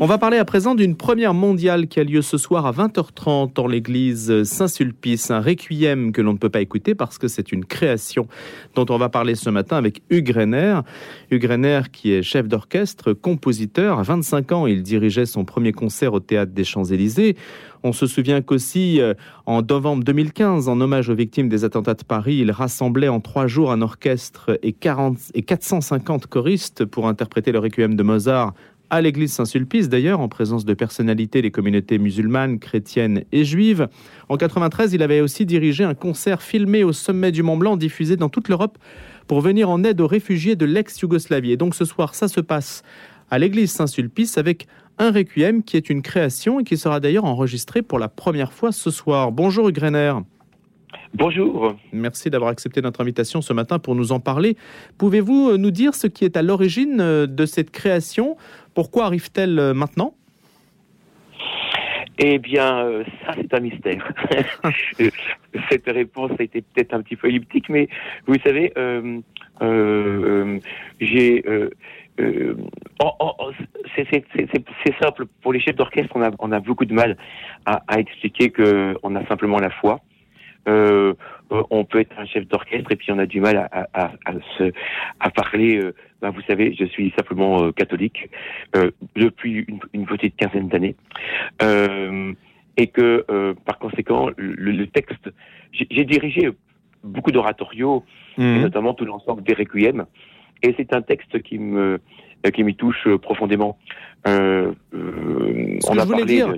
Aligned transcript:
On 0.00 0.06
va 0.06 0.16
parler 0.16 0.38
à 0.38 0.44
présent 0.44 0.76
d'une 0.76 0.94
première 0.94 1.34
mondiale 1.34 1.88
qui 1.88 1.98
a 1.98 2.04
lieu 2.04 2.22
ce 2.22 2.38
soir 2.38 2.66
à 2.66 2.70
20h30 2.70 3.52
dans 3.54 3.66
l'église 3.66 4.44
Saint-Sulpice, 4.44 5.32
un 5.32 5.40
requiem 5.40 6.12
que 6.12 6.22
l'on 6.22 6.34
ne 6.34 6.38
peut 6.38 6.50
pas 6.50 6.60
écouter 6.60 6.94
parce 6.94 7.18
que 7.18 7.26
c'est 7.26 7.50
une 7.50 7.64
création 7.64 8.28
dont 8.76 8.86
on 8.90 8.96
va 8.96 9.08
parler 9.08 9.34
ce 9.34 9.50
matin 9.50 9.76
avec 9.76 10.02
Hugues 10.08 10.30
Renner. 10.30 10.78
Hugues 11.32 11.46
Renner 11.46 11.80
qui 11.92 12.12
est 12.12 12.22
chef 12.22 12.46
d'orchestre, 12.46 13.12
compositeur. 13.12 13.98
À 13.98 14.02
25 14.04 14.52
ans, 14.52 14.66
il 14.68 14.84
dirigeait 14.84 15.26
son 15.26 15.44
premier 15.44 15.72
concert 15.72 16.12
au 16.12 16.20
théâtre 16.20 16.52
des 16.52 16.62
Champs-Élysées. 16.62 17.36
On 17.82 17.92
se 17.92 18.06
souvient 18.06 18.40
qu'aussi, 18.40 19.00
euh, 19.00 19.14
en 19.46 19.62
novembre 19.62 20.04
2015, 20.04 20.68
en 20.68 20.80
hommage 20.80 21.08
aux 21.08 21.14
victimes 21.16 21.48
des 21.48 21.64
attentats 21.64 21.94
de 21.94 22.04
Paris, 22.04 22.36
il 22.36 22.52
rassemblait 22.52 23.08
en 23.08 23.18
trois 23.18 23.48
jours 23.48 23.72
un 23.72 23.82
orchestre 23.82 24.60
et, 24.62 24.72
40, 24.72 25.16
et 25.34 25.42
450 25.42 26.28
choristes 26.28 26.84
pour 26.84 27.08
interpréter 27.08 27.50
le 27.50 27.58
requiem 27.58 27.96
de 27.96 28.02
Mozart 28.04 28.54
à 28.90 29.00
l'église 29.00 29.32
Saint-Sulpice 29.32 29.88
d'ailleurs, 29.88 30.20
en 30.20 30.28
présence 30.28 30.64
de 30.64 30.74
personnalités 30.74 31.42
des 31.42 31.50
communautés 31.50 31.98
musulmanes, 31.98 32.58
chrétiennes 32.58 33.24
et 33.32 33.44
juives. 33.44 33.88
En 34.28 34.36
93, 34.36 34.94
il 34.94 35.02
avait 35.02 35.20
aussi 35.20 35.46
dirigé 35.46 35.84
un 35.84 35.94
concert 35.94 36.42
filmé 36.42 36.84
au 36.84 36.92
sommet 36.92 37.32
du 37.32 37.42
Mont 37.42 37.56
Blanc, 37.56 37.76
diffusé 37.76 38.16
dans 38.16 38.28
toute 38.28 38.48
l'Europe, 38.48 38.78
pour 39.26 39.40
venir 39.40 39.68
en 39.70 39.84
aide 39.84 40.00
aux 40.00 40.06
réfugiés 40.06 40.56
de 40.56 40.64
l'ex-Yougoslavie. 40.64 41.52
Et 41.52 41.56
donc 41.56 41.74
ce 41.74 41.84
soir, 41.84 42.14
ça 42.14 42.28
se 42.28 42.40
passe 42.40 42.82
à 43.30 43.38
l'église 43.38 43.72
Saint-Sulpice 43.72 44.38
avec 44.38 44.66
un 44.98 45.12
requiem 45.12 45.62
qui 45.62 45.76
est 45.76 45.90
une 45.90 46.02
création 46.02 46.60
et 46.60 46.64
qui 46.64 46.76
sera 46.76 47.00
d'ailleurs 47.00 47.24
enregistré 47.24 47.82
pour 47.82 47.98
la 47.98 48.08
première 48.08 48.52
fois 48.52 48.72
ce 48.72 48.90
soir. 48.90 49.32
Bonjour 49.32 49.68
Hugues 49.68 50.28
Bonjour. 51.14 51.74
Merci 51.92 52.28
d'avoir 52.30 52.50
accepté 52.50 52.82
notre 52.82 53.00
invitation 53.00 53.40
ce 53.40 53.52
matin 53.52 53.78
pour 53.78 53.94
nous 53.94 54.12
en 54.12 54.20
parler. 54.20 54.56
Pouvez-vous 54.98 55.56
nous 55.56 55.70
dire 55.70 55.94
ce 55.94 56.06
qui 56.06 56.24
est 56.24 56.36
à 56.36 56.42
l'origine 56.42 56.98
de 56.98 57.46
cette 57.46 57.70
création? 57.70 58.36
Pourquoi 58.74 59.06
arrive-t-elle 59.06 59.58
euh, 59.58 59.74
maintenant? 59.74 60.14
Eh 62.18 62.38
bien, 62.38 62.84
euh, 62.84 63.04
ça, 63.24 63.32
c'est 63.34 63.52
un 63.54 63.58
mystère. 63.58 64.12
Cette 65.70 65.86
réponse 65.86 66.32
a 66.38 66.42
été 66.42 66.62
peut-être 66.62 66.94
un 66.94 67.02
petit 67.02 67.16
peu 67.16 67.28
elliptique, 67.28 67.68
mais 67.68 67.88
vous 68.26 68.36
savez, 68.44 68.72
euh, 68.76 69.20
j'ai. 71.00 71.44
c'est 73.96 74.94
simple. 75.02 75.26
Pour 75.42 75.52
les 75.52 75.60
chefs 75.60 75.76
d'orchestre, 75.76 76.12
on 76.14 76.22
a, 76.22 76.30
on 76.38 76.52
a 76.52 76.60
beaucoup 76.60 76.84
de 76.84 76.94
mal 76.94 77.16
à, 77.66 77.82
à 77.88 77.98
expliquer 77.98 78.50
qu'on 78.50 79.16
a 79.16 79.26
simplement 79.26 79.58
la 79.58 79.70
foi. 79.70 80.00
Euh, 80.66 81.14
euh, 81.50 81.62
on 81.70 81.84
peut 81.84 82.00
être 82.00 82.18
un 82.18 82.26
chef 82.26 82.46
d'orchestre 82.46 82.92
et 82.92 82.96
puis 82.96 83.12
on 83.12 83.18
a 83.18 83.26
du 83.26 83.40
mal 83.40 83.56
à, 83.56 83.88
à, 83.94 84.12
à, 84.26 84.32
se, 84.56 84.72
à 85.20 85.30
parler. 85.30 85.76
Euh, 85.76 85.94
ben, 86.20 86.30
vous 86.30 86.42
savez, 86.42 86.74
je 86.78 86.84
suis 86.84 87.12
simplement 87.16 87.70
catholique 87.72 88.28
depuis 89.14 89.64
une, 89.92 90.06
petite 90.06 90.36
quinzaine 90.36 90.68
d'années, 90.68 90.96
et 92.76 92.86
que 92.88 93.54
par 93.64 93.78
conséquent, 93.78 94.28
le, 94.36 94.84
texte, 94.86 95.30
j'ai 95.72 96.04
dirigé 96.04 96.50
beaucoup 97.04 97.30
d'oratorios, 97.30 98.04
mmh. 98.36 98.62
notamment 98.62 98.94
tout 98.94 99.04
l'ensemble 99.04 99.44
des 99.44 99.54
requiem, 99.54 100.06
et 100.64 100.74
c'est 100.76 100.92
un 100.92 101.02
texte 101.02 101.40
qui 101.42 101.60
me 101.60 102.00
qui 102.54 102.64
m'y 102.64 102.74
touche 102.74 103.08
profondément. 103.22 103.78
Euh, 104.26 104.72
euh, 104.94 105.78
ce 105.80 105.90
que 105.90 106.00
je 106.00 106.06
voulais 106.06 106.24
dire, 106.24 106.54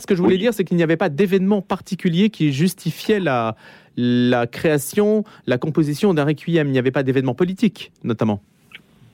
ce 0.00 0.06
que 0.06 0.14
je 0.14 0.22
voulais 0.22 0.38
dire, 0.38 0.52
c'est 0.52 0.64
qu'il 0.64 0.76
n'y 0.76 0.82
avait 0.82 0.96
pas 0.96 1.08
d'événement 1.08 1.62
particulier 1.62 2.30
qui 2.30 2.52
justifiait 2.52 3.20
la, 3.20 3.56
la 3.96 4.46
création, 4.46 5.24
la 5.46 5.58
composition 5.58 6.14
d'un 6.14 6.24
requiem. 6.24 6.68
Il 6.68 6.72
n'y 6.72 6.78
avait 6.78 6.90
pas 6.90 7.02
d'événement 7.02 7.34
politique, 7.34 7.92
notamment. 8.02 8.40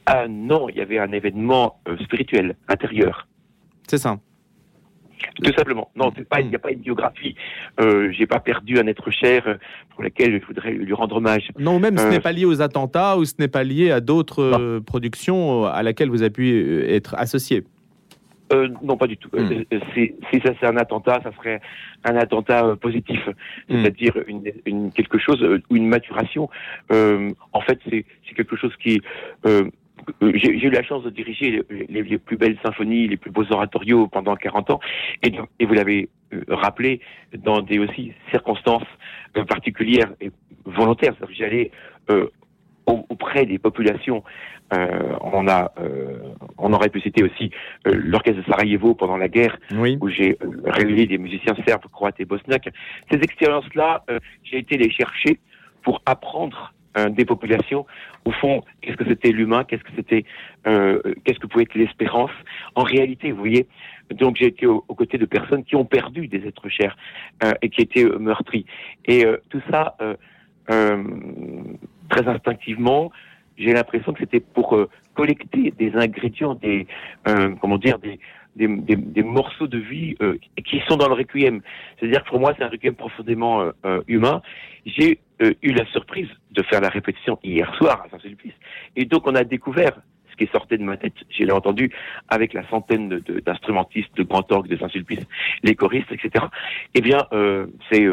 Ah 0.06 0.26
non, 0.28 0.68
il 0.68 0.76
y 0.76 0.80
avait 0.80 0.98
un 0.98 1.12
événement 1.12 1.78
euh, 1.86 1.96
spirituel, 1.98 2.56
intérieur. 2.68 3.28
C'est 3.86 3.98
ça. 3.98 4.18
Tout 5.42 5.52
simplement. 5.52 5.90
Non, 5.96 6.10
pas, 6.10 6.40
il 6.40 6.48
n'y 6.48 6.56
a 6.56 6.58
pas 6.58 6.70
une 6.70 6.80
biographie. 6.80 7.34
Euh, 7.80 8.10
j'ai 8.12 8.26
pas 8.26 8.40
perdu 8.40 8.78
un 8.78 8.86
être 8.86 9.10
cher 9.10 9.58
pour 9.90 10.02
lequel 10.02 10.40
je 10.40 10.46
voudrais 10.46 10.72
lui 10.72 10.92
rendre 10.92 11.16
hommage. 11.16 11.50
Non, 11.58 11.78
même 11.78 11.98
ce 11.98 12.06
n'est 12.08 12.20
pas 12.20 12.32
lié 12.32 12.44
aux 12.44 12.62
attentats 12.62 13.16
ou 13.16 13.24
ce 13.24 13.34
n'est 13.38 13.48
pas 13.48 13.64
lié 13.64 13.90
à 13.90 14.00
d'autres 14.00 14.80
productions 14.80 15.64
à 15.64 15.82
laquelle 15.82 16.10
vous 16.10 16.22
avez 16.22 16.30
pu 16.30 16.84
être 16.88 17.14
associé. 17.16 17.64
Euh, 18.52 18.68
non, 18.82 18.96
pas 18.96 19.06
du 19.06 19.16
tout. 19.16 19.30
Hmm. 19.32 19.64
Euh, 19.72 19.80
si, 19.94 20.40
ça 20.44 20.52
c'est 20.60 20.66
un 20.66 20.76
attentat, 20.76 21.20
ça 21.22 21.32
serait 21.36 21.60
un 22.04 22.16
attentat 22.16 22.64
euh, 22.64 22.76
positif, 22.76 23.20
hmm. 23.68 23.80
c'est-à-dire 23.80 24.14
une, 24.26 24.92
quelque 24.92 25.18
chose 25.18 25.42
ou 25.70 25.76
une 25.76 25.88
maturation. 25.88 26.48
en 26.90 27.60
fait, 27.60 27.78
c'est 27.88 28.04
quelque 28.36 28.56
chose 28.56 28.72
qui 28.82 29.00
j'ai 30.20 30.66
eu 30.66 30.70
la 30.70 30.82
chance 30.82 31.02
de 31.04 31.10
diriger 31.10 31.62
les, 31.88 32.18
plus 32.18 32.36
belles 32.36 32.58
symphonies, 32.64 33.08
les 33.08 33.16
plus 33.16 33.30
beaux 33.30 33.50
oratorios 33.50 34.08
pendant 34.08 34.36
40 34.36 34.70
ans, 34.70 34.80
et, 35.22 35.32
et 35.58 35.66
vous 35.66 35.74
l'avez 35.74 36.08
rappelé, 36.48 37.00
dans 37.36 37.60
des 37.60 37.78
aussi 37.78 38.12
circonstances 38.30 38.86
particulières 39.48 40.12
et 40.20 40.30
volontaires. 40.64 41.14
J'allais 41.30 41.70
auprès 42.86 43.46
des 43.46 43.58
populations. 43.58 44.22
Euh, 44.72 45.16
on 45.20 45.48
a, 45.48 45.72
euh, 45.78 46.18
on 46.56 46.72
aurait 46.72 46.88
pu 46.88 47.00
citer 47.00 47.22
aussi 47.22 47.50
euh, 47.86 47.92
l'orchestre 47.94 48.40
de 48.40 48.46
Sarajevo 48.46 48.94
pendant 48.94 49.16
la 49.16 49.28
guerre, 49.28 49.58
où 50.00 50.08
j'ai 50.08 50.38
réuni 50.64 51.06
des 51.06 51.18
musiciens 51.18 51.54
serbes, 51.66 51.82
croates 51.92 52.20
et 52.20 52.24
bosniaques. 52.24 52.70
Ces 53.10 53.18
expériences-là, 53.18 54.04
j'ai 54.44 54.58
été 54.58 54.76
les 54.78 54.90
chercher 54.90 55.38
pour 55.82 56.00
apprendre 56.06 56.72
des 57.10 57.24
populations. 57.24 57.86
Au 58.26 58.32
fond, 58.32 58.62
qu'est-ce 58.80 58.96
que 58.96 59.06
c'était 59.06 59.30
l'humain? 59.30 59.64
Qu'est-ce 59.64 59.82
que 59.82 59.92
c'était 59.96 60.24
Qu'est-ce 60.64 61.38
que 61.38 61.46
pouvait 61.46 61.64
être 61.64 61.74
l'espérance? 61.74 62.30
En 62.74 62.82
réalité, 62.82 63.32
vous 63.32 63.38
voyez. 63.38 63.66
Donc 64.10 64.36
j'ai 64.36 64.46
été 64.46 64.66
aux, 64.66 64.80
côtés 64.82 65.16
de 65.16 65.24
personnes 65.24 65.64
qui 65.64 65.74
ont 65.74 65.86
perdu 65.86 66.28
des 66.28 66.46
êtres 66.46 66.68
chers 66.68 66.96
et 67.62 67.70
qui 67.70 67.80
étaient 67.80 68.04
meurtris. 68.04 68.66
Et 69.06 69.24
tout 69.48 69.62
ça 69.70 69.96
très 72.12 72.28
instinctivement, 72.28 73.10
j'ai 73.56 73.72
l'impression 73.72 74.12
que 74.12 74.20
c'était 74.20 74.40
pour 74.40 74.76
euh, 74.76 74.88
collecter 75.14 75.72
des 75.78 75.92
ingrédients, 75.94 76.54
des 76.54 76.86
euh, 77.28 77.54
comment 77.60 77.78
dire, 77.78 77.98
des, 77.98 78.18
des, 78.56 78.96
des, 78.96 79.22
morceaux 79.22 79.66
de 79.66 79.78
vie 79.78 80.14
euh, 80.20 80.36
qui 80.64 80.80
sont 80.88 80.96
dans 80.96 81.08
le 81.08 81.14
requiem. 81.14 81.60
C'est-à-dire 81.98 82.22
que 82.24 82.28
pour 82.28 82.40
moi, 82.40 82.54
c'est 82.56 82.64
un 82.64 82.68
requiem 82.68 82.94
profondément 82.94 83.70
humain. 84.06 84.42
J'ai 84.84 85.20
eu 85.62 85.72
la 85.72 85.86
surprise 85.86 86.28
de 86.50 86.62
faire 86.62 86.80
la 86.80 86.88
répétition 86.88 87.38
hier 87.42 87.72
soir 87.76 88.04
à 88.04 88.10
Saint-Sulpice, 88.10 88.54
et 88.96 89.04
donc 89.04 89.26
on 89.26 89.34
a 89.34 89.44
découvert 89.44 89.92
ce 90.30 90.36
qui 90.36 90.50
sortait 90.50 90.78
de 90.78 90.84
ma 90.84 90.96
tête. 90.96 91.14
Je 91.30 91.44
l'ai 91.44 91.52
entendu 91.52 91.90
avec 92.28 92.54
la 92.54 92.66
centaine 92.68 93.08
d'instrumentistes, 93.44 94.16
de, 94.16 94.22
de 94.22 94.28
grands 94.28 94.46
orgues 94.50 94.68
de 94.68 94.78
Saint-Sulpice, 94.78 95.26
les 95.62 95.74
choristes, 95.74 96.10
etc. 96.10 96.46
Eh 96.94 97.00
bien, 97.00 97.26
c'est 97.90 98.06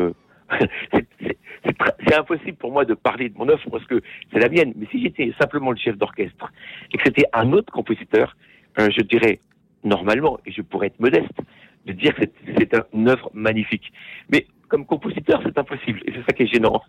c'est 2.07 2.16
impossible 2.16 2.57
pour 2.57 2.72
moi 2.72 2.85
de 2.85 2.94
parler 2.94 3.29
de 3.29 3.38
mon 3.38 3.47
œuvre 3.50 3.69
parce 3.69 3.85
que 3.85 4.01
c'est 4.31 4.39
la 4.39 4.50
mienne. 4.50 4.73
Mais 4.75 4.88
si 4.91 5.01
j'étais 5.01 5.31
simplement 5.39 5.72
le 5.72 5.78
chef 5.78 5.97
d'orchestre 5.97 6.51
et 6.94 6.97
que 6.97 7.03
c'était 7.06 7.25
un 7.34 7.51
autre 7.53 7.72
compositeur, 7.72 8.35
euh, 8.79 8.89
je 8.95 9.01
dirais 9.01 9.39
normalement, 9.84 10.39
et 10.45 10.51
je 10.51 10.62
pourrais 10.62 10.88
être 10.88 11.00
modeste, 11.00 11.38
de 11.85 11.94
dire 11.94 12.13
que 12.16 12.23
c'est 12.57 12.75
une 12.94 13.09
œuvre 13.09 13.31
magnifique. 13.34 13.91
Mais 14.31 14.45
comme 14.69 14.85
compositeur, 14.85 15.41
c'est 15.44 15.57
impossible. 15.57 16.02
Et 16.06 16.13
c'est 16.13 16.25
ça 16.25 16.34
qui 16.34 16.44
est 16.44 16.53
gênant. 16.53 16.81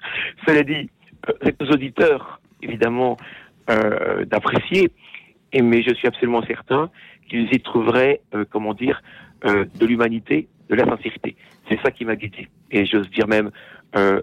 Cela 0.47 0.63
dit, 0.63 0.89
euh, 1.29 1.33
c'est 1.43 1.61
aux 1.63 1.71
auditeurs, 1.71 2.41
évidemment, 2.63 3.17
euh, 3.71 4.25
d'apprécier. 4.25 4.91
Mais 5.53 5.83
je 5.83 5.93
suis 5.95 6.07
absolument 6.07 6.43
certain 6.43 6.91
qu'ils 7.31 7.53
y 7.53 7.61
trouveraient, 7.61 8.21
euh, 8.35 8.45
comment 8.51 8.75
dire, 8.75 9.03
euh, 9.47 9.65
de 9.79 9.87
l'humanité, 9.87 10.49
de 10.69 10.75
la 10.75 10.85
sincérité. 10.85 11.37
C'est 11.69 11.81
ça 11.83 11.91
qui 11.91 12.05
m'a 12.05 12.17
guidé. 12.17 12.49
Et 12.73 12.85
j'ose 12.85 13.09
dire 13.11 13.29
même 13.29 13.51
euh, 13.97 14.21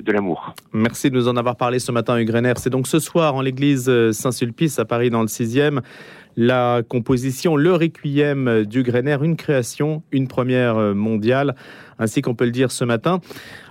de 0.00 0.12
l'amour. 0.12 0.54
Merci 0.72 1.10
de 1.10 1.16
nous 1.16 1.28
en 1.28 1.36
avoir 1.36 1.56
parlé 1.56 1.78
ce 1.78 1.92
matin, 1.92 2.18
Hugues 2.18 2.52
C'est 2.56 2.70
donc 2.70 2.86
ce 2.86 2.98
soir 2.98 3.34
en 3.34 3.42
l'église 3.42 3.90
Saint-Sulpice 4.12 4.78
à 4.78 4.84
Paris 4.84 5.10
dans 5.10 5.20
le 5.20 5.26
6e. 5.26 5.80
La 6.36 6.82
composition 6.88 7.56
Le 7.56 7.74
Requiem 7.74 8.64
du 8.64 8.82
une 8.82 9.36
création, 9.36 10.02
une 10.10 10.26
première 10.26 10.76
mondiale, 10.94 11.54
ainsi 12.00 12.22
qu'on 12.22 12.34
peut 12.34 12.44
le 12.44 12.50
dire 12.50 12.72
ce 12.72 12.84
matin. 12.84 13.20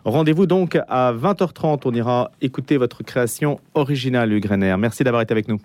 Rendez-vous 0.06 0.46
donc 0.46 0.78
à 0.88 1.12
20h30. 1.14 1.82
On 1.84 1.92
ira 1.92 2.32
écouter 2.42 2.78
votre 2.78 3.04
création 3.04 3.60
originale, 3.74 4.32
Hugues 4.32 4.50
Merci 4.78 5.04
d'avoir 5.04 5.24
été 5.24 5.34
avec 5.34 5.50
nous. 5.50 5.60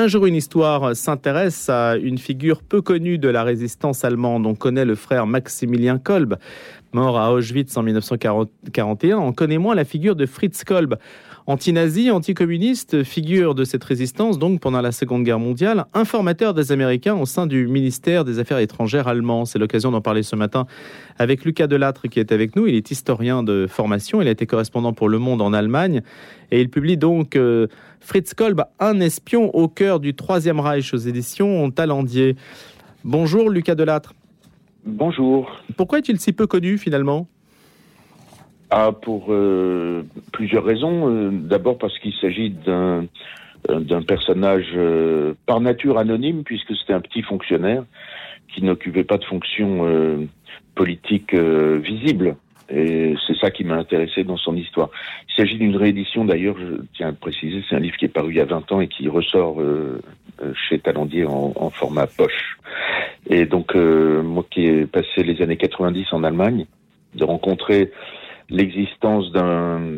Un 0.00 0.06
jour, 0.06 0.24
une 0.24 0.34
histoire 0.34 0.96
s'intéresse 0.96 1.68
à 1.68 1.94
une 1.96 2.16
figure 2.16 2.62
peu 2.62 2.80
connue 2.80 3.18
de 3.18 3.28
la 3.28 3.42
résistance 3.44 4.02
allemande. 4.02 4.46
On 4.46 4.54
connaît 4.54 4.86
le 4.86 4.94
frère 4.94 5.26
Maximilien 5.26 5.98
Kolb. 5.98 6.38
Mort 6.92 7.18
à 7.18 7.32
Auschwitz 7.32 7.76
en 7.76 7.82
1941. 7.82 9.18
On 9.18 9.32
connaît 9.32 9.58
moins 9.58 9.74
la 9.74 9.84
figure 9.84 10.16
de 10.16 10.26
Fritz 10.26 10.64
Kolb, 10.64 10.96
anti-nazi, 11.46 12.10
anticommuniste, 12.10 13.02
figure 13.02 13.54
de 13.54 13.64
cette 13.64 13.84
résistance 13.84 14.38
donc 14.38 14.60
pendant 14.60 14.80
la 14.80 14.92
Seconde 14.92 15.24
Guerre 15.24 15.38
mondiale, 15.38 15.86
informateur 15.94 16.54
des 16.54 16.72
Américains 16.72 17.14
au 17.14 17.26
sein 17.26 17.46
du 17.46 17.66
ministère 17.66 18.24
des 18.24 18.38
Affaires 18.38 18.58
étrangères 18.58 19.08
allemand. 19.08 19.44
C'est 19.44 19.58
l'occasion 19.58 19.90
d'en 19.90 20.00
parler 20.00 20.22
ce 20.22 20.36
matin 20.36 20.66
avec 21.18 21.44
Lucas 21.44 21.66
Delattre 21.66 22.08
qui 22.08 22.20
est 22.20 22.32
avec 22.32 22.56
nous. 22.56 22.66
Il 22.66 22.74
est 22.74 22.90
historien 22.90 23.42
de 23.42 23.66
formation, 23.68 24.20
il 24.20 24.28
a 24.28 24.32
été 24.32 24.46
correspondant 24.46 24.92
pour 24.92 25.08
Le 25.08 25.18
Monde 25.18 25.42
en 25.42 25.52
Allemagne 25.52 26.02
et 26.50 26.60
il 26.60 26.68
publie 26.68 26.96
donc 26.96 27.36
euh, 27.36 27.66
Fritz 28.00 28.34
Kolb, 28.34 28.64
un 28.78 29.00
espion 29.00 29.54
au 29.54 29.68
cœur 29.68 30.00
du 30.00 30.14
Troisième 30.14 30.60
Reich 30.60 30.92
aux 30.94 30.98
éditions 30.98 31.70
Talendier. 31.70 32.36
Bonjour 33.04 33.48
Lucas 33.48 33.74
Delattre. 33.74 34.14
Bonjour. 34.84 35.60
Pourquoi 35.76 35.98
est-il 35.98 36.18
si 36.18 36.32
peu 36.32 36.46
connu 36.46 36.78
finalement? 36.78 37.26
Ah, 38.70 38.92
Pour 38.92 39.26
euh, 39.30 40.04
plusieurs 40.32 40.64
raisons. 40.64 41.08
Euh, 41.08 41.30
d'abord 41.32 41.78
parce 41.78 41.98
qu'il 41.98 42.14
s'agit 42.14 42.50
d'un 42.50 43.06
d'un 43.68 44.00
personnage 44.00 44.74
par 45.44 45.60
nature 45.60 45.98
anonyme, 45.98 46.44
puisque 46.44 46.74
c'était 46.74 46.94
un 46.94 47.00
petit 47.02 47.20
fonctionnaire 47.20 47.84
qui 48.48 48.64
n'occupait 48.64 49.04
pas 49.04 49.18
de 49.18 49.24
fonction 49.24 50.26
politique 50.74 51.34
visible. 51.34 52.36
Et 52.70 53.14
c'est 53.26 53.36
ça 53.36 53.50
qui 53.50 53.64
m'a 53.64 53.74
intéressé 53.74 54.22
dans 54.22 54.36
son 54.36 54.54
histoire. 54.54 54.90
Il 55.28 55.34
s'agit 55.34 55.58
d'une 55.58 55.76
réédition 55.76 56.24
d'ailleurs, 56.24 56.56
je 56.58 56.82
tiens 56.94 57.08
à 57.08 57.10
le 57.10 57.16
préciser, 57.16 57.64
c'est 57.68 57.74
un 57.74 57.80
livre 57.80 57.96
qui 57.96 58.04
est 58.04 58.08
paru 58.08 58.32
il 58.32 58.36
y 58.36 58.40
a 58.40 58.44
20 58.44 58.70
ans 58.72 58.80
et 58.80 58.88
qui 58.88 59.08
ressort 59.08 59.60
euh, 59.60 60.00
euh, 60.42 60.52
chez 60.54 60.78
Talendier 60.78 61.24
en, 61.24 61.52
en, 61.56 61.70
format 61.70 62.06
poche. 62.06 62.58
Et 63.30 63.46
donc, 63.46 63.74
euh, 63.74 64.22
moi 64.22 64.44
qui 64.50 64.66
ai 64.66 64.86
passé 64.86 65.22
les 65.22 65.40
années 65.40 65.56
90 65.56 66.12
en 66.12 66.24
Allemagne, 66.24 66.66
de 67.14 67.24
rencontrer 67.24 67.92
l'existence 68.50 69.30
d'un 69.32 69.88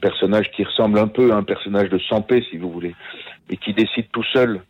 personnage 0.00 0.50
qui 0.52 0.62
ressemble 0.62 0.98
un 0.98 1.08
peu 1.08 1.32
à 1.32 1.36
un 1.36 1.42
personnage 1.42 1.90
de 1.90 1.98
Sampé, 1.98 2.44
si 2.48 2.56
vous 2.56 2.70
voulez, 2.70 2.94
et 3.50 3.56
qui 3.56 3.74
décide 3.74 4.06
tout 4.12 4.24
seul 4.32 4.62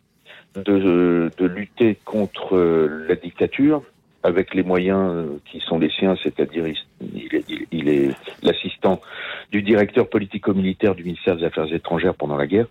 de, 0.55 1.31
de 1.37 1.45
lutter 1.45 1.97
contre 2.03 2.57
la 3.07 3.15
dictature, 3.15 3.83
avec 4.23 4.53
les 4.53 4.63
moyens 4.63 5.11
euh, 5.11 5.37
qui 5.51 5.59
sont 5.59 5.77
les 5.77 5.89
siens, 5.89 6.15
c'est-à-dire 6.23 6.65
il, 7.71 7.89
est 7.89 8.09
l'assistant 8.41 9.01
du 9.51 9.61
directeur 9.61 10.09
politico-militaire 10.09 10.95
du 10.95 11.03
ministère 11.03 11.35
des 11.35 11.43
Affaires 11.43 11.71
étrangères 11.71 12.15
pendant 12.15 12.37
la 12.37 12.47
guerre. 12.47 12.67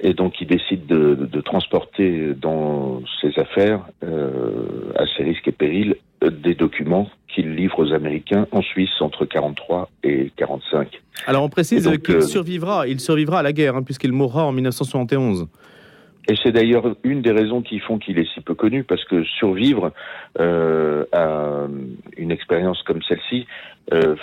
Et 0.00 0.14
donc, 0.14 0.40
il 0.40 0.46
décide 0.46 0.86
de, 0.86 1.40
transporter 1.40 2.34
dans 2.34 3.02
ses 3.20 3.38
affaires, 3.38 3.84
euh, 4.04 4.92
à 4.96 5.04
ses 5.16 5.22
risques 5.22 5.48
et 5.48 5.52
périls, 5.52 5.96
des 6.20 6.54
documents 6.54 7.10
qu'il 7.28 7.54
livre 7.54 7.80
aux 7.80 7.92
Américains 7.92 8.46
en 8.52 8.62
Suisse 8.62 9.00
entre 9.00 9.24
43 9.24 9.90
et 10.04 10.32
45. 10.36 11.00
Alors, 11.26 11.42
on 11.42 11.48
précise 11.48 11.90
qu'il 12.04 12.16
euh, 12.16 12.20
survivra, 12.20 12.86
il 12.86 13.00
survivra 13.00 13.40
à 13.40 13.42
la 13.42 13.52
guerre, 13.52 13.76
hein, 13.76 13.82
puisqu'il 13.82 14.12
mourra 14.12 14.44
en 14.44 14.52
1971. 14.52 15.48
Et 16.28 16.34
c'est 16.40 16.52
d'ailleurs 16.52 16.94
une 17.02 17.20
des 17.20 17.32
raisons 17.32 17.62
qui 17.62 17.80
font 17.80 17.98
qu'il 17.98 18.18
est 18.18 18.32
si 18.32 18.40
peu 18.40 18.54
connu, 18.54 18.84
parce 18.84 19.04
que 19.04 19.24
survivre 19.24 19.92
euh, 20.38 21.04
à 21.12 21.66
une 22.16 22.30
expérience 22.30 22.80
comme 22.82 23.02
celle-ci 23.02 23.46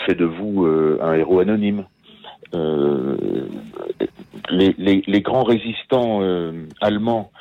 fait 0.05 0.15
de 0.15 0.25
vous 0.25 0.65
un 1.01 1.13
héros 1.13 1.39
anonyme. 1.39 1.83
Euh, 2.53 3.17
les, 4.49 5.21
grands 5.21 5.43
résistants 5.43 6.21
euh, 6.21 6.65
allemands, 6.81 7.31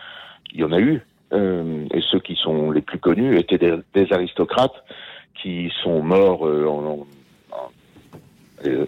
il 0.53 0.61
y 0.61 0.65
en 0.65 0.73
a 0.73 0.81
eu, 0.81 1.00
et 1.33 2.00
ceux 2.11 2.21
qui 2.21 2.37
sont 2.37 2.71
les 2.71 2.81
plus 2.81 2.99
connus 2.99 3.39
étaient 3.39 3.59
des, 3.59 4.12
aristocrates 4.12 4.85
qui 5.35 5.71
sont 5.83 6.03
morts 6.03 6.47
euh, 6.47 6.67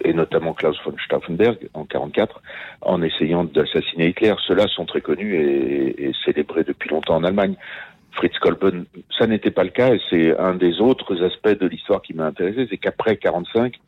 et 0.03 0.13
notamment 0.13 0.53
Klaus 0.53 0.77
von 0.83 0.93
Stauffenberg 1.05 1.69
en 1.73 1.85
44, 1.85 2.41
en 2.81 3.01
essayant 3.01 3.43
d'assassiner 3.43 4.09
Hitler. 4.09 4.33
Ceux-là 4.47 4.67
sont 4.67 4.85
très 4.85 5.01
connus 5.01 5.35
et, 5.35 6.07
et, 6.07 6.11
célébrés 6.25 6.63
depuis 6.63 6.89
longtemps 6.89 7.15
en 7.15 7.23
Allemagne. 7.23 7.55
Fritz 8.11 8.37
Kolben, 8.39 8.85
ça 9.17 9.27
n'était 9.27 9.51
pas 9.51 9.63
le 9.63 9.69
cas, 9.69 9.93
et 9.93 10.01
c'est 10.09 10.37
un 10.37 10.55
des 10.55 10.81
autres 10.81 11.23
aspects 11.23 11.57
de 11.57 11.67
l'histoire 11.67 12.01
qui 12.01 12.13
m'a 12.13 12.25
intéressé, 12.25 12.67
c'est 12.69 12.77
qu'après 12.77 13.15
45, 13.15 13.79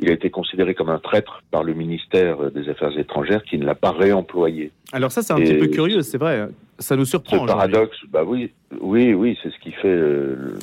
il 0.00 0.08
a 0.10 0.12
été 0.12 0.30
considéré 0.30 0.74
comme 0.74 0.90
un 0.90 0.98
traître 0.98 1.42
par 1.50 1.62
le 1.62 1.74
ministère 1.74 2.50
des 2.50 2.68
Affaires 2.68 2.96
étrangères 2.98 3.42
qui 3.44 3.58
ne 3.58 3.64
l'a 3.64 3.74
pas 3.74 3.92
réemployé. 3.92 4.70
Alors 4.92 5.12
ça, 5.12 5.22
c'est 5.22 5.32
un 5.32 5.36
petit 5.36 5.54
peu 5.54 5.68
curieux, 5.68 6.02
c'est 6.02 6.18
vrai. 6.18 6.48
Ça 6.78 6.96
nous 6.96 7.04
surprend. 7.04 7.46
Ce 7.46 7.52
paradoxe, 7.52 7.96
bah 8.08 8.24
oui, 8.26 8.50
oui, 8.80 9.14
oui, 9.14 9.38
c'est 9.42 9.50
ce 9.50 9.58
qui 9.60 9.72
fait 9.72 9.88
euh, 9.88 10.56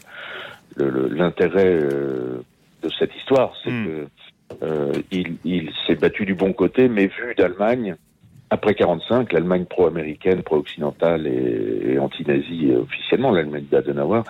l'intérêt 0.78 1.80
euh, 1.82 2.42
de 2.84 2.90
cette 3.00 3.16
histoire, 3.16 3.54
c'est 3.64 3.72
hmm. 3.72 3.86
que 3.86 4.08
euh, 4.64 4.92
il, 5.12 5.38
il 5.46 5.72
s'est 5.88 5.96
battu 5.96 6.26
du 6.26 6.36
bon 6.36 6.52
côté, 6.52 6.90
mais 6.90 7.08
vu 7.08 7.34
d'Allemagne, 7.38 7.96
après 8.52 8.76
45, 8.76 9.32
l'Allemagne 9.32 9.64
pro-américaine, 9.64 10.44
pro-occidentale 10.44 11.26
et, 11.26 11.98
anti-nazie 11.98 12.74
officiellement, 12.76 13.32
l'Allemagne 13.32 13.66
d'Adenauer, 13.72 14.24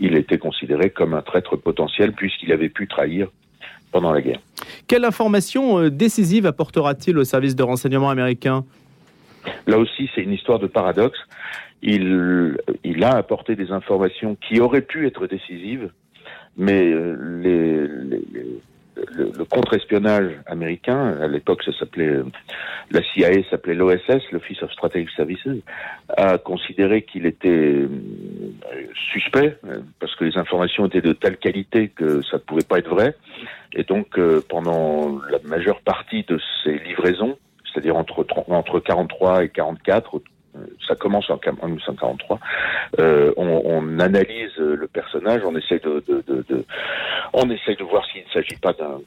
il 0.00 0.16
était 0.16 0.38
considéré 0.38 0.88
comme 0.88 1.12
un 1.12 1.20
traître 1.20 1.56
potentiel 1.56 2.12
puisqu'il 2.12 2.52
avait 2.52 2.70
pu 2.70 2.88
trahir 2.88 3.28
pendant 3.96 4.12
la 4.12 4.20
guerre. 4.20 4.40
Quelle 4.88 5.06
information 5.06 5.78
euh, 5.78 5.90
décisive 5.90 6.44
apportera-t-il 6.44 7.16
au 7.16 7.24
service 7.24 7.56
de 7.56 7.62
renseignement 7.62 8.10
américain? 8.10 8.66
Là 9.66 9.78
aussi, 9.78 10.10
c'est 10.14 10.22
une 10.22 10.34
histoire 10.34 10.58
de 10.58 10.66
paradoxe. 10.66 11.18
Il, 11.82 12.58
il 12.84 13.02
a 13.04 13.12
apporté 13.16 13.56
des 13.56 13.70
informations 13.70 14.36
qui 14.44 14.60
auraient 14.60 14.82
pu 14.92 15.06
être 15.06 15.26
décisives, 15.26 15.88
mais 16.58 16.82
euh, 16.92 17.16
les, 17.42 17.86
les 18.34 18.60
le, 18.96 19.30
le 19.36 19.44
contre-espionnage 19.44 20.32
américain, 20.46 21.16
à 21.20 21.26
l'époque 21.26 21.62
ça 21.62 21.72
s'appelait, 21.78 22.20
la 22.90 23.02
CIA 23.02 23.42
s'appelait 23.50 23.74
l'OSS, 23.74 24.30
l'Office 24.32 24.62
of 24.62 24.72
Strategic 24.72 25.10
Services, 25.10 25.46
a 26.16 26.38
considéré 26.38 27.02
qu'il 27.02 27.26
était 27.26 27.48
euh, 27.48 27.88
suspect 29.12 29.58
parce 30.00 30.14
que 30.16 30.24
les 30.24 30.38
informations 30.38 30.86
étaient 30.86 31.00
de 31.00 31.12
telle 31.12 31.36
qualité 31.36 31.88
que 31.88 32.22
ça 32.22 32.36
ne 32.36 32.42
pouvait 32.42 32.64
pas 32.64 32.78
être 32.78 32.90
vrai. 32.90 33.16
Et 33.74 33.84
donc 33.84 34.18
euh, 34.18 34.42
pendant 34.48 35.18
la 35.30 35.38
majeure 35.44 35.80
partie 35.80 36.24
de 36.24 36.40
ces 36.64 36.78
livraisons, 36.78 37.38
c'est-à-dire 37.64 37.96
entre, 37.96 38.26
entre 38.48 38.80
43 38.80 39.44
et 39.44 39.48
44, 39.50 40.22
ça 40.86 40.94
commence 40.94 41.30
en, 41.30 41.38
1943. 41.38 42.38
Euh, 42.98 43.32
on, 43.36 43.62
on, 43.64 43.98
analyse 43.98 44.56
le 44.56 44.86
personnage, 44.86 45.42
on 45.44 45.56
essaie 45.56 45.78
de, 45.78 46.02
de, 46.06 46.22
de, 46.26 46.44
de 46.48 46.64
on 47.32 47.48
essaie 47.50 47.74
de 47.74 47.84
voir 47.84 48.04
s'il 48.06 48.22
ne 48.22 48.30
s'agit 48.30 48.56
pas 48.56 48.72
d'un 48.72 49.00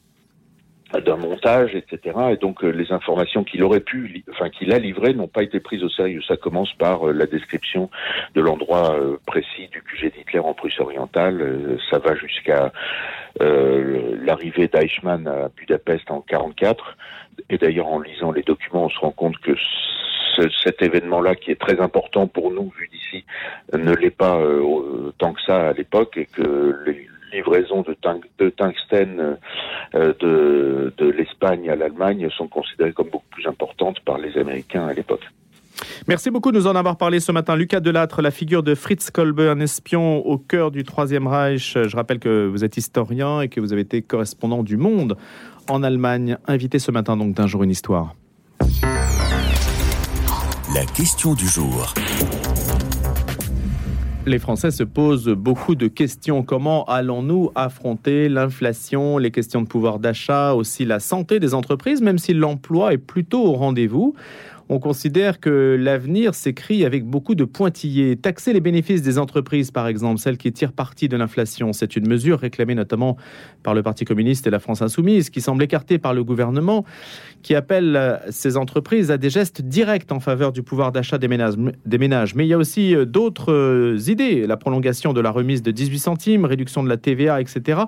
d'un 0.94 1.18
montage, 1.18 1.76
etc. 1.76 2.18
Et 2.32 2.38
donc 2.38 2.64
euh, 2.64 2.70
les 2.70 2.92
informations 2.92 3.44
qu'il 3.44 3.64
aurait 3.64 3.80
pu, 3.80 4.24
enfin 4.32 4.50
qu'il 4.50 4.74
a 4.74 4.80
livrées, 4.80 5.14
n'ont 5.14 5.28
pas 5.28 5.44
été 5.44 5.60
prises 5.60 5.84
au 5.84 5.90
sérieux. 5.90 6.22
Ça 6.28 6.38
commence 6.38 6.74
par 6.74 7.08
euh, 7.08 7.14
la 7.14 7.26
description 7.26 7.90
de 8.36 8.42
l'endroit 8.42 8.96
euh, 8.96 9.18
précis 9.26 9.70
du 9.72 9.82
QG 9.84 10.12
d'Hitler 10.14 10.40
en 10.40 10.54
Prusse 10.54 10.80
orientale. 10.80 11.80
ça 11.90 12.00
va 12.00 12.16
jusqu'à 12.16 12.72
l'arrivée 13.40 14.68
d'Eichmann 14.68 15.28
à 15.28 15.50
Budapest 15.56 16.10
en 16.12 16.22
44. 16.22 16.98
Et 17.50 17.58
d'ailleurs, 17.58 17.88
en 17.88 18.00
lisant 18.00 18.32
les 18.32 18.42
documents, 18.42 18.86
on 18.86 18.90
se 18.90 19.00
rend 19.00 19.12
compte 19.12 19.38
que 19.40 19.56
cet 20.64 20.82
événement-là, 20.82 21.36
qui 21.36 21.52
est 21.52 21.60
très 21.60 21.80
important 21.80 22.28
pour 22.28 22.52
nous, 22.52 22.72
vu 22.78 22.90
d'ici, 22.90 23.26
ne 23.74 23.94
l'est 23.94 24.10
pas 24.10 24.38
euh, 24.38 25.12
tant 25.18 25.34
que 25.34 25.42
ça 25.42 25.70
à 25.70 25.74
l'époque, 25.74 26.18
et 26.18 26.26
que 26.26 26.76
les 26.86 27.08
livraisons 27.32 27.82
de, 27.82 27.96
de 28.40 28.50
tungstène 28.50 29.38
euh, 29.96 30.14
de, 30.20 30.94
de 30.98 31.10
l'Espagne 31.10 31.70
à 31.70 31.76
l'Allemagne 31.76 32.30
sont 32.38 32.48
considérées 32.48 32.94
comme 32.94 33.10
beaucoup 33.10 33.30
plus 33.32 33.48
importantes 33.48 34.00
par 34.02 34.18
les 34.18 34.38
Américains 34.38 34.88
à 34.88 34.94
l'époque. 34.94 35.26
Merci 36.08 36.30
beaucoup 36.30 36.52
de 36.52 36.58
nous 36.58 36.68
en 36.68 36.76
avoir 36.76 36.98
parlé 36.98 37.20
ce 37.20 37.32
matin. 37.32 37.56
Lucas 37.56 37.80
Delattre, 37.80 38.22
la 38.22 38.32
figure 38.32 38.64
de 38.64 38.76
Fritz 38.76 39.12
Kolbe, 39.12 39.40
un 39.40 39.60
espion 39.60 40.26
au 40.26 40.38
cœur 40.38 40.72
du 40.72 40.84
Troisième 40.84 41.28
Reich. 41.28 41.78
Je 41.78 41.96
rappelle 41.96 42.20
que 42.20 42.48
vous 42.48 42.64
êtes 42.64 42.78
historien 42.78 43.42
et 43.42 43.50
que 43.50 43.60
vous 43.62 43.72
avez 43.72 43.84
été 43.84 44.02
correspondant 44.02 44.64
du 44.64 44.78
Monde 44.78 45.18
en 45.70 45.84
Allemagne. 45.84 46.38
Invité 46.48 46.80
ce 46.80 46.92
matin 46.92 47.16
donc 47.16 47.34
d'un 47.34 47.48
jour 47.48 47.64
une 47.64 47.72
histoire. 47.72 48.16
La 50.74 50.86
question 50.96 51.34
du 51.34 51.48
jour. 51.48 51.94
Les 54.30 54.38
Français 54.38 54.70
se 54.70 54.84
posent 54.84 55.28
beaucoup 55.28 55.74
de 55.74 55.88
questions. 55.88 56.44
Comment 56.44 56.86
allons-nous 56.86 57.50
affronter 57.56 58.30
l'inflation, 58.30 59.18
les 59.18 59.32
questions 59.32 59.64
de 59.64 59.68
pouvoir 59.68 59.98
d'achat, 59.98 60.54
aussi 60.54 60.86
la 60.86 61.00
santé 61.00 61.40
des 61.40 61.56
entreprises, 61.56 62.00
même 62.00 62.20
si 62.20 62.36
l'emploi 62.36 62.94
est 62.94 63.00
plutôt 63.00 63.44
au 63.44 63.54
rendez-vous? 63.54 64.14
On 64.70 64.80
considère 64.80 65.40
que 65.40 65.76
l'avenir 65.80 66.36
s'écrit 66.36 66.86
avec 66.86 67.04
beaucoup 67.04 67.34
de 67.34 67.44
pointillés. 67.44 68.16
Taxer 68.16 68.54
les 68.54 68.60
bénéfices 68.60 69.02
des 69.02 69.18
entreprises, 69.18 69.72
par 69.72 69.88
exemple, 69.88 70.20
celles 70.20 70.38
qui 70.38 70.52
tirent 70.52 70.74
parti 70.74 71.10
de 71.10 71.18
l'inflation, 71.18 71.74
c'est 71.74 71.96
une 71.96 72.08
mesure 72.08 72.40
réclamée 72.40 72.76
notamment 72.76 73.18
par 73.64 73.74
le 73.74 73.82
Parti 73.82 74.06
communiste 74.06 74.46
et 74.46 74.52
la 74.52 74.60
France 74.60 74.84
insoumise, 74.84 75.32
qui 75.32 75.42
semble 75.42 75.64
écartée 75.64 75.98
par 75.98 76.14
le 76.14 76.24
gouvernement, 76.24 76.86
qui 77.42 77.56
appelle 77.56 78.20
ces 78.30 78.58
entreprises 78.58 79.10
à 79.10 79.18
des 79.18 79.32
gestes 79.32 79.64
directs 79.64 80.12
en 80.12 80.20
faveur 80.20 80.52
du 80.52 80.62
pouvoir 80.62 80.92
d'achat 80.92 81.18
des 81.18 81.28
ménages. 81.28 81.56
des 81.86 81.98
ménages. 81.98 82.36
Mais 82.36 82.46
il 82.46 82.50
y 82.50 82.54
a 82.54 82.58
aussi 82.58 82.96
euh, 82.96 83.06
d'autres 83.06 83.52
euh, 83.52 83.98
idées, 84.08 84.46
la 84.46 84.58
prolongation 84.58 85.14
de 85.14 85.22
la 85.22 85.32
remise 85.32 85.64
de 85.64 85.72
18 85.72 86.00
centimes, 86.00 86.46
réduction 86.46 86.84
de 86.84 86.90
la 86.90 86.98
TVA, 86.98 87.42
etc. 87.42 87.82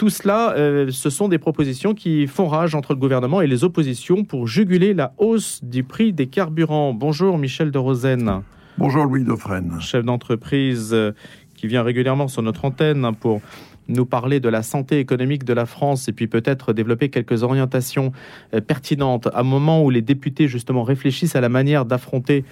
Tout 0.00 0.08
cela, 0.08 0.54
euh, 0.56 0.90
ce 0.90 1.10
sont 1.10 1.28
des 1.28 1.36
propositions 1.36 1.92
qui 1.92 2.26
font 2.26 2.48
rage 2.48 2.74
entre 2.74 2.94
le 2.94 2.98
gouvernement 2.98 3.42
et 3.42 3.46
les 3.46 3.64
oppositions 3.64 4.24
pour 4.24 4.46
juguler 4.46 4.94
la 4.94 5.12
hausse 5.18 5.62
du 5.62 5.84
prix 5.84 6.14
des 6.14 6.26
carburants. 6.26 6.94
Bonjour 6.94 7.36
Michel 7.36 7.70
de 7.70 7.76
Rosen. 7.76 8.40
Bonjour 8.78 9.04
Louis 9.04 9.24
Dauphren. 9.24 9.78
Chef 9.78 10.02
d'entreprise 10.02 10.94
euh, 10.94 11.12
qui 11.54 11.66
vient 11.66 11.82
régulièrement 11.82 12.28
sur 12.28 12.40
notre 12.40 12.64
antenne 12.64 13.04
hein, 13.04 13.12
pour 13.12 13.42
nous 13.88 14.06
parler 14.06 14.40
de 14.40 14.48
la 14.48 14.62
santé 14.62 15.00
économique 15.00 15.44
de 15.44 15.52
la 15.52 15.66
France 15.66 16.08
et 16.08 16.14
puis 16.14 16.28
peut-être 16.28 16.72
développer 16.72 17.10
quelques 17.10 17.42
orientations 17.42 18.12
euh, 18.54 18.62
pertinentes 18.62 19.26
à 19.26 19.40
un 19.40 19.42
moment 19.42 19.84
où 19.84 19.90
les 19.90 20.00
députés 20.00 20.48
justement 20.48 20.82
réfléchissent 20.82 21.36
à 21.36 21.42
la 21.42 21.50
manière 21.50 21.84
d'affronter 21.84 22.46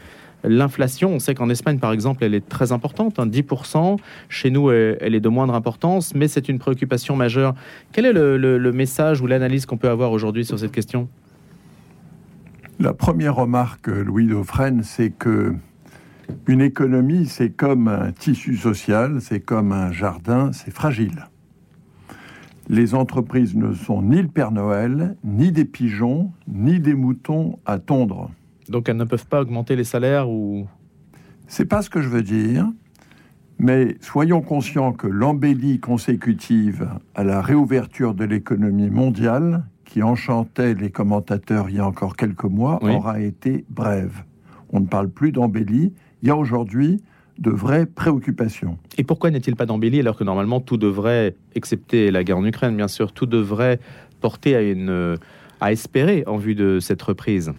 l'inflation. 0.45 1.11
On 1.11 1.19
sait 1.19 1.35
qu'en 1.35 1.51
Espagne, 1.51 1.79
par 1.79 1.93
exemple, 1.93 2.25
elle 2.25 2.35
est 2.35 2.49
très 2.49 2.73
importante, 2.73 3.19
10%. 3.19 3.77
Hein, 3.77 3.97
Chez 4.29 4.51
nous, 4.51 4.71
elle 4.71 5.15
est 5.15 5.21
de 5.21 5.29
moindre 5.29 5.55
importance, 5.55 6.15
mais 6.15 6.29
c'est 6.29 6.49
une 6.49 6.59
préoccupation 6.59 7.17
majeure. 7.17 7.55
Quel 7.93 8.07
est 8.07 8.13
le, 8.13 8.73
message 8.73 9.21
ou 9.21 9.27
l'analyse 9.27 9.67
qu'on 9.67 9.77
peut 9.77 9.89
avoir 9.89 10.13
aujourd'hui 10.13 10.45
sur 10.45 10.59
cette 10.59 10.73
question? 10.73 11.09
La 12.79 12.95
première 12.95 13.35
remarque, 13.35 13.89
Louis 13.89 14.27
Dauphren, 14.27 14.83
c'est 14.85 15.11
que 15.11 15.55
une 16.47 16.61
économie, 16.61 17.27
c'est 17.27 17.51
comme 17.51 17.89
un 17.89 18.13
tissu 18.13 18.57
social, 18.57 19.21
c'est 19.21 19.41
comme 19.41 19.73
un 19.73 19.91
jardin, 19.91 20.53
c'est 20.53 20.71
fragile. 20.71 21.27
Les 22.69 22.95
entreprises 22.95 23.57
ne 23.57 23.73
sont 23.73 24.03
ni 24.03 24.21
le 24.21 24.29
Père 24.29 24.51
Noël, 24.51 25.17
ni 25.25 25.53
des 25.53 25.65
pigeons, 25.65 26.31
ni 26.47 26.81
des 26.81 26.95
moutons 26.95 27.59
à 27.65 27.79
tondre. 27.79 28.31
Donc 28.69 28.89
elles 28.89 28.97
ne 28.97 29.05
peuvent 29.05 29.27
pas 29.27 29.41
augmenter 29.41 29.77
les 29.77 29.85
salaires 29.85 30.29
ou 30.29 30.67
C'est 31.47 31.67
pas 31.67 31.83
ce 31.83 31.91
que 31.91 32.03
je 32.03 32.09
veux 32.09 32.23
dire, 32.23 32.67
mais 33.59 33.97
soyons 34.01 34.41
conscients 34.41 34.93
que 34.93 35.07
l'embellie 35.07 35.81
consécutive 35.81 36.89
à 37.15 37.25
la 37.25 37.43
réouverture 37.43 38.15
de 38.15 38.25
l'économie 38.25 38.91
mondiale, 38.91 39.65
qui 39.85 40.03
enchantait 40.03 40.75
les 40.75 40.91
commentateurs 40.91 41.71
il 41.71 41.77
y 41.77 41.79
a 41.79 41.87
encore 41.87 42.15
quelques 42.15 42.45
mois, 42.45 42.79
aura 42.83 43.21
été 43.21 43.65
brève. 43.71 44.23
On 44.71 44.81
ne 44.81 44.87
parle 44.87 45.09
plus 45.09 45.33
d'embellie, 45.33 45.95
il 46.23 46.29
y 46.29 46.31
a 46.31 46.37
aujourd'hui 46.37 47.03
de 47.39 47.51
vraies 47.51 47.87
préoccupations. 47.87 48.79
Et 48.99 49.05
pourquoi 49.05 49.31
n'est-il 49.31 49.57
pas 49.57 49.65
d'embellie 49.65 50.01
alors 50.01 50.17
que 50.17 50.25
normalement 50.25 50.61
tout 50.61 50.77
devrait, 50.77 51.35
excepté 51.55 52.11
la 52.11 52.25
guerre 52.25 52.39
en 52.39 52.45
Ukraine 52.45 52.77
bien 52.77 52.89
sûr, 52.89 53.13
tout 53.13 53.27
devrait 53.27 53.81
porter 54.21 54.57
à, 54.57 54.63
une, 54.63 55.17
à 55.61 55.73
espérer 55.73 56.25
en 56.27 56.37
vue 56.37 56.55
de 56.55 56.81
cette 56.81 57.01
reprise? 57.01 57.53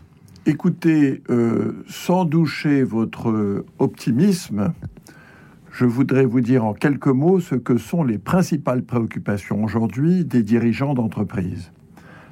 Écoutez, 0.49 1.21
euh, 1.29 1.83
sans 1.87 2.25
doucher 2.25 2.81
votre 2.81 3.63
optimisme, 3.77 4.73
je 5.71 5.85
voudrais 5.85 6.25
vous 6.25 6.41
dire 6.41 6.65
en 6.65 6.73
quelques 6.73 7.05
mots 7.05 7.39
ce 7.39 7.53
que 7.53 7.77
sont 7.77 8.03
les 8.03 8.17
principales 8.17 8.81
préoccupations 8.81 9.63
aujourd'hui 9.63 10.25
des 10.25 10.41
dirigeants 10.41 10.95
d'entreprise. 10.95 11.71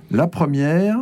La 0.09 0.25
première, 0.25 0.97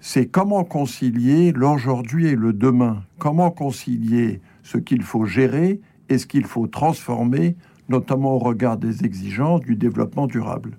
c'est 0.00 0.26
comment 0.26 0.64
concilier 0.64 1.52
l'aujourd'hui 1.52 2.26
et 2.26 2.34
le 2.34 2.52
demain, 2.52 3.04
comment 3.20 3.52
concilier 3.52 4.40
ce 4.64 4.78
qu'il 4.78 5.04
faut 5.04 5.24
gérer 5.24 5.80
et 6.08 6.18
ce 6.18 6.26
qu'il 6.26 6.46
faut 6.46 6.66
transformer, 6.66 7.54
notamment 7.88 8.34
au 8.34 8.38
regard 8.40 8.76
des 8.76 9.04
exigences 9.04 9.60
du 9.60 9.76
développement 9.76 10.26
durable. 10.26 10.76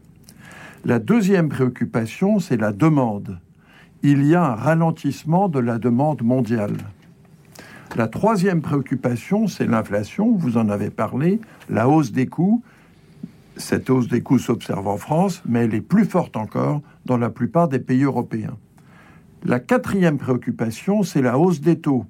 La 0.84 1.00
deuxième 1.00 1.48
préoccupation, 1.48 2.40
c'est 2.40 2.58
la 2.58 2.74
demande 2.74 3.40
il 4.04 4.26
y 4.26 4.36
a 4.36 4.44
un 4.44 4.56
ralentissement 4.56 5.50
de 5.50 5.60
la 5.60 5.80
demande 5.80 6.22
mondiale. 6.22 6.78
La 7.96 8.08
troisième 8.08 8.62
préoccupation, 8.62 9.48
c'est 9.48 9.66
l'inflation, 9.66 10.36
vous 10.36 10.58
en 10.58 10.70
avez 10.70 10.90
parlé, 10.90 11.40
la 11.70 11.90
hausse 11.90 12.12
des 12.12 12.28
coûts. 12.28 12.62
Cette 13.56 13.90
hausse 13.90 14.08
des 14.08 14.22
coûts 14.22 14.40
s'observe 14.40 14.88
en 14.88 14.98
France, 14.98 15.42
mais 15.48 15.66
elle 15.66 15.74
est 15.74 15.82
plus 15.82 16.06
forte 16.06 16.38
encore 16.38 16.82
dans 17.06 17.18
la 17.18 17.30
plupart 17.30 17.70
des 17.70 17.80
pays 17.80 18.04
européens. 18.04 18.58
La 19.44 19.60
quatrième 19.60 20.18
préoccupation, 20.18 21.04
c'est 21.04 21.22
la 21.22 21.40
hausse 21.40 21.62
des 21.62 21.80
taux. 21.80 22.06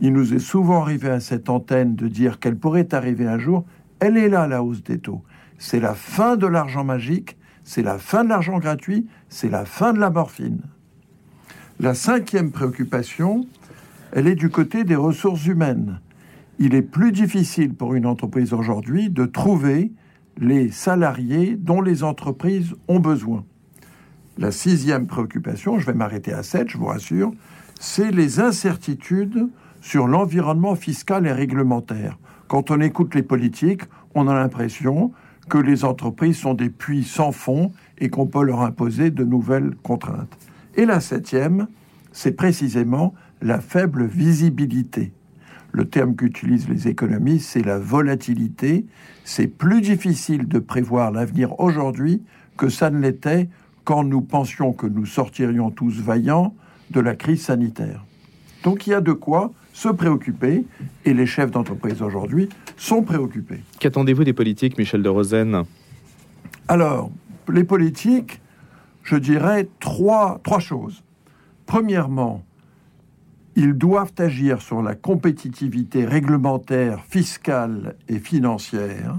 Il 0.00 0.12
nous 0.12 0.32
est 0.32 0.38
souvent 0.38 0.82
arrivé 0.82 1.10
à 1.10 1.20
cette 1.20 1.50
antenne 1.50 1.94
de 1.94 2.08
dire 2.08 2.38
qu'elle 2.38 2.56
pourrait 2.56 2.94
arriver 2.94 3.26
un 3.26 3.38
jour. 3.38 3.64
Elle 4.00 4.16
est 4.16 4.28
là, 4.28 4.46
la 4.46 4.62
hausse 4.62 4.82
des 4.82 4.98
taux. 4.98 5.22
C'est 5.58 5.80
la 5.80 5.94
fin 5.94 6.36
de 6.36 6.46
l'argent 6.46 6.84
magique, 6.84 7.36
c'est 7.64 7.82
la 7.82 7.98
fin 7.98 8.24
de 8.24 8.30
l'argent 8.30 8.58
gratuit, 8.58 9.06
c'est 9.28 9.50
la 9.50 9.64
fin 9.64 9.92
de 9.92 10.00
la 10.00 10.10
morphine. 10.10 10.62
La 11.80 11.94
cinquième 11.94 12.52
préoccupation, 12.52 13.46
elle 14.12 14.28
est 14.28 14.34
du 14.34 14.50
côté 14.50 14.84
des 14.84 14.94
ressources 14.94 15.46
humaines. 15.46 16.00
Il 16.58 16.74
est 16.74 16.82
plus 16.82 17.12
difficile 17.12 17.74
pour 17.74 17.94
une 17.94 18.06
entreprise 18.06 18.52
aujourd'hui 18.52 19.08
de 19.08 19.24
trouver 19.24 19.90
les 20.38 20.70
salariés 20.70 21.56
dont 21.56 21.80
les 21.80 22.04
entreprises 22.04 22.74
ont 22.88 23.00
besoin. 23.00 23.44
La 24.38 24.52
sixième 24.52 25.06
préoccupation, 25.06 25.78
je 25.78 25.86
vais 25.86 25.94
m'arrêter 25.94 26.32
à 26.32 26.42
sept, 26.42 26.68
je 26.68 26.78
vous 26.78 26.86
rassure, 26.86 27.32
c'est 27.80 28.10
les 28.10 28.38
incertitudes 28.38 29.48
sur 29.80 30.06
l'environnement 30.06 30.76
fiscal 30.76 31.26
et 31.26 31.32
réglementaire. 31.32 32.18
Quand 32.48 32.70
on 32.70 32.80
écoute 32.80 33.14
les 33.14 33.22
politiques, 33.22 33.82
on 34.14 34.28
a 34.28 34.34
l'impression 34.34 35.12
que 35.48 35.58
les 35.58 35.84
entreprises 35.84 36.36
sont 36.36 36.54
des 36.54 36.70
puits 36.70 37.02
sans 37.02 37.32
fond 37.32 37.72
et 37.98 38.08
qu'on 38.08 38.26
peut 38.26 38.44
leur 38.44 38.60
imposer 38.60 39.10
de 39.10 39.24
nouvelles 39.24 39.74
contraintes. 39.82 40.36
Et 40.76 40.86
la 40.86 41.00
septième, 41.00 41.68
c'est 42.12 42.32
précisément 42.32 43.14
la 43.40 43.60
faible 43.60 44.04
visibilité. 44.06 45.12
Le 45.72 45.86
terme 45.86 46.14
qu'utilisent 46.14 46.68
les 46.68 46.88
économistes, 46.88 47.48
c'est 47.48 47.64
la 47.64 47.78
volatilité. 47.78 48.84
C'est 49.24 49.46
plus 49.46 49.80
difficile 49.80 50.46
de 50.46 50.58
prévoir 50.58 51.10
l'avenir 51.10 51.58
aujourd'hui 51.60 52.22
que 52.56 52.68
ça 52.68 52.90
ne 52.90 53.00
l'était 53.00 53.48
quand 53.84 54.04
nous 54.04 54.20
pensions 54.20 54.72
que 54.72 54.86
nous 54.86 55.06
sortirions 55.06 55.70
tous 55.70 56.00
vaillants 56.00 56.54
de 56.90 57.00
la 57.00 57.16
crise 57.16 57.42
sanitaire. 57.42 58.04
Donc 58.62 58.86
il 58.86 58.90
y 58.90 58.94
a 58.94 59.00
de 59.00 59.12
quoi 59.12 59.52
se 59.72 59.88
préoccuper 59.88 60.64
et 61.04 61.14
les 61.14 61.26
chefs 61.26 61.50
d'entreprise 61.50 62.02
aujourd'hui 62.02 62.48
sont 62.76 63.02
préoccupés. 63.02 63.60
Qu'attendez-vous 63.80 64.24
des 64.24 64.34
politiques, 64.34 64.76
Michel 64.76 65.02
de 65.02 65.08
Rosen? 65.08 65.64
Alors, 66.68 67.10
les 67.50 67.64
politiques, 67.64 68.40
je 69.02 69.16
dirais 69.16 69.68
trois, 69.80 70.40
trois 70.42 70.60
choses. 70.60 71.02
Premièrement, 71.66 72.44
ils 73.54 73.74
doivent 73.74 74.12
agir 74.18 74.62
sur 74.62 74.82
la 74.82 74.94
compétitivité 74.94 76.04
réglementaire, 76.04 77.04
fiscale 77.08 77.96
et 78.08 78.18
financière, 78.18 79.16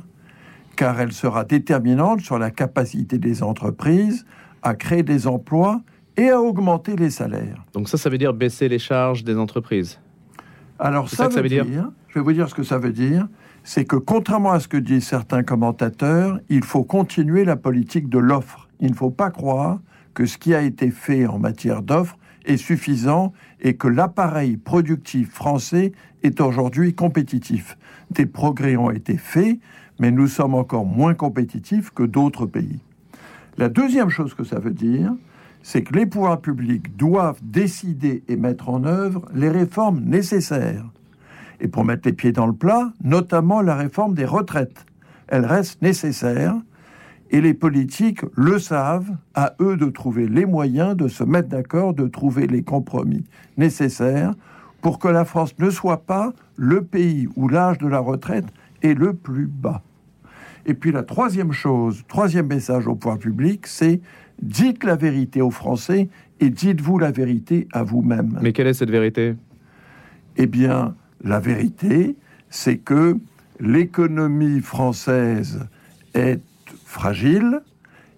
car 0.75 0.99
elle 0.99 1.11
sera 1.11 1.43
déterminante 1.43 2.21
sur 2.21 2.39
la 2.39 2.49
capacité 2.49 3.17
des 3.17 3.43
entreprises 3.43 4.25
à 4.63 4.75
créer 4.75 5.03
des 5.03 5.27
emplois 5.27 5.81
et 6.17 6.29
à 6.29 6.41
augmenter 6.41 6.95
les 6.95 7.09
salaires. 7.09 7.63
Donc 7.73 7.89
ça, 7.89 7.97
ça 7.97 8.09
veut 8.09 8.17
dire 8.17 8.33
baisser 8.33 8.69
les 8.69 8.79
charges 8.79 9.23
des 9.23 9.37
entreprises. 9.37 9.99
Alors 10.79 11.09
ça, 11.09 11.27
veut, 11.27 11.47
dire, 11.47 11.65
je 12.09 12.15
vais 12.15 12.23
vous 12.23 12.33
dire 12.33 12.49
ce 12.49 12.55
que 12.55 12.63
ça 12.63 12.77
veut 12.77 12.91
dire, 12.91 13.27
c'est 13.63 13.85
que 13.85 13.95
contrairement 13.95 14.51
à 14.51 14.59
ce 14.59 14.67
que 14.67 14.77
disent 14.77 15.07
certains 15.07 15.43
commentateurs, 15.43 16.39
il 16.49 16.63
faut 16.63 16.83
continuer 16.83 17.45
la 17.45 17.55
politique 17.55 18.09
de 18.09 18.17
l'offre. 18.17 18.69
Il 18.83 18.91
ne 18.91 18.95
faut 18.95 19.11
pas 19.11 19.31
croire 19.31 19.79
que 20.13 20.25
ce 20.25 20.37
qui 20.37 20.53
a 20.53 20.61
été 20.61 20.91
fait 20.91 21.25
en 21.25 21.39
matière 21.39 21.81
d'offre 21.81 22.17
est 22.43 22.57
suffisant 22.57 23.31
et 23.61 23.75
que 23.75 23.87
l'appareil 23.87 24.57
productif 24.57 25.31
français 25.31 25.93
est 26.21 26.41
aujourd'hui 26.41 26.93
compétitif. 26.93 27.77
Des 28.11 28.25
progrès 28.25 28.75
ont 28.75 28.91
été 28.91 29.15
faits, 29.15 29.57
mais 29.99 30.11
nous 30.11 30.27
sommes 30.27 30.53
encore 30.53 30.85
moins 30.85 31.13
compétitifs 31.13 31.91
que 31.91 32.03
d'autres 32.03 32.45
pays. 32.45 32.81
La 33.57 33.69
deuxième 33.69 34.09
chose 34.09 34.33
que 34.33 34.43
ça 34.43 34.59
veut 34.59 34.73
dire, 34.73 35.13
c'est 35.61 35.83
que 35.83 35.93
les 35.93 36.05
pouvoirs 36.05 36.41
publics 36.41 36.97
doivent 36.97 37.39
décider 37.41 38.21
et 38.27 38.35
mettre 38.35 38.67
en 38.67 38.83
œuvre 38.83 39.23
les 39.33 39.49
réformes 39.49 40.01
nécessaires. 40.01 40.89
Et 41.61 41.69
pour 41.69 41.85
mettre 41.85 42.05
les 42.05 42.13
pieds 42.13 42.33
dans 42.33 42.47
le 42.47 42.53
plat, 42.53 42.91
notamment 43.01 43.61
la 43.61 43.75
réforme 43.75 44.13
des 44.13 44.25
retraites. 44.25 44.85
Elle 45.29 45.45
reste 45.45 45.81
nécessaire 45.81 46.57
et 47.33 47.41
les 47.41 47.55
politiques 47.55 48.21
le 48.35 48.59
savent, 48.59 49.09
à 49.33 49.55
eux 49.59 49.75
de 49.75 49.87
trouver 49.87 50.27
les 50.27 50.45
moyens 50.45 50.95
de 50.95 51.07
se 51.07 51.23
mettre 51.23 51.49
d'accord, 51.49 51.95
de 51.95 52.07
trouver 52.07 52.45
les 52.45 52.61
compromis 52.61 53.25
nécessaires 53.57 54.35
pour 54.81 54.99
que 54.99 55.07
la 55.07 55.25
France 55.25 55.57
ne 55.57 55.71
soit 55.71 56.05
pas 56.05 56.31
le 56.55 56.83
pays 56.83 57.27
où 57.35 57.49
l'âge 57.49 57.79
de 57.79 57.87
la 57.87 57.99
retraite 57.99 58.45
est 58.83 58.93
le 58.93 59.13
plus 59.13 59.47
bas. 59.47 59.81
Et 60.67 60.75
puis 60.75 60.91
la 60.91 61.01
troisième 61.01 61.51
chose, 61.51 62.03
troisième 62.07 62.47
message 62.47 62.87
au 62.87 62.93
pouvoir 62.93 63.17
public, 63.17 63.65
c'est 63.65 63.99
dites 64.39 64.83
la 64.83 64.95
vérité 64.95 65.41
aux 65.41 65.51
Français 65.51 66.09
et 66.39 66.51
dites-vous 66.51 66.99
la 66.99 67.11
vérité 67.11 67.67
à 67.73 67.81
vous-même. 67.81 68.37
Mais 68.43 68.53
quelle 68.53 68.67
est 68.67 68.73
cette 68.73 68.91
vérité? 68.91 69.35
Eh 70.37 70.45
bien, 70.45 70.95
la 71.23 71.39
vérité, 71.39 72.15
c'est 72.51 72.77
que 72.77 73.17
l'économie 73.59 74.61
française 74.61 75.67
est 76.13 76.39
fragile 76.93 77.62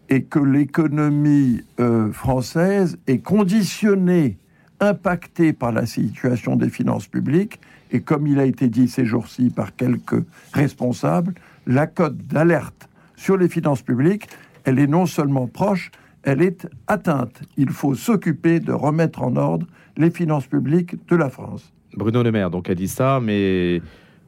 et 0.10 0.24
que 0.24 0.40
l'économie 0.40 1.62
euh, 1.80 2.12
française 2.12 2.98
est 3.08 3.20
conditionnée, 3.20 4.38
impactée 4.80 5.54
par 5.54 5.72
la 5.72 5.86
situation 5.86 6.56
des 6.56 6.70
finances 6.70 7.08
publiques, 7.08 7.60
et 7.92 8.02
comme 8.02 8.28
il 8.28 8.40
a 8.40 8.46
été 8.46 8.68
dit 8.68 8.88
ces 8.88 9.06
jours-ci 9.06 9.50
par 9.50 9.76
quelques 9.76 10.24
responsables, 10.54 11.34
la 11.66 11.88
cote 11.88 12.18
d'alerte 12.18 12.88
sur 13.16 13.38
les 13.38 13.50
finances 13.50 13.82
publiques 13.82 14.28
elle 14.66 14.80
est 14.80 14.88
non 14.88 15.06
seulement 15.06 15.48
proche, 15.48 15.92
elle 16.24 16.42
est 16.42 16.68
atteinte. 16.88 17.42
Il 17.56 17.70
faut 17.70 17.96
s'occuper 17.96 18.60
de 18.60 18.74
remettre 18.74 19.22
en 19.22 19.36
ordre 19.36 19.68
les 19.96 20.10
finances 20.10 20.48
publiques 20.48 20.96
de 21.08 21.16
la 21.16 21.30
France. 21.30 21.72
Bruno 21.96 22.24
Le 22.24 22.32
Maire 22.32 22.50
donc 22.50 22.70
a 22.70 22.76
dit 22.76 22.88
ça, 22.88 23.20
mais 23.22 23.82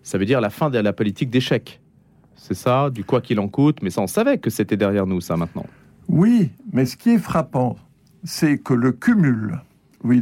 ça 0.04 0.18
veut 0.18 0.26
dire 0.26 0.40
la 0.40 0.50
fin 0.50 0.70
de 0.70 0.78
la 0.78 0.94
politique 0.94 1.30
d'échec. 1.30 1.82
C'est 2.38 2.54
ça, 2.54 2.90
du 2.90 3.04
quoi 3.04 3.20
qu'il 3.20 3.40
en 3.40 3.48
coûte, 3.48 3.80
mais 3.82 3.90
ça 3.90 4.02
on 4.02 4.08
savait 4.08 4.38
que 4.38 4.50
c'était 4.50 4.78
derrière 4.78 5.06
nous 5.06 5.22
ça 5.22 5.36
maintenant. 5.36 5.66
Oui, 6.08 6.52
mais 6.72 6.86
ce 6.86 6.96
qui 6.96 7.12
est 7.12 7.18
frappant, 7.18 7.76
c'est 8.24 8.58
que 8.58 8.74
le 8.74 8.92
cumul, 8.94 9.60
Louis 10.04 10.22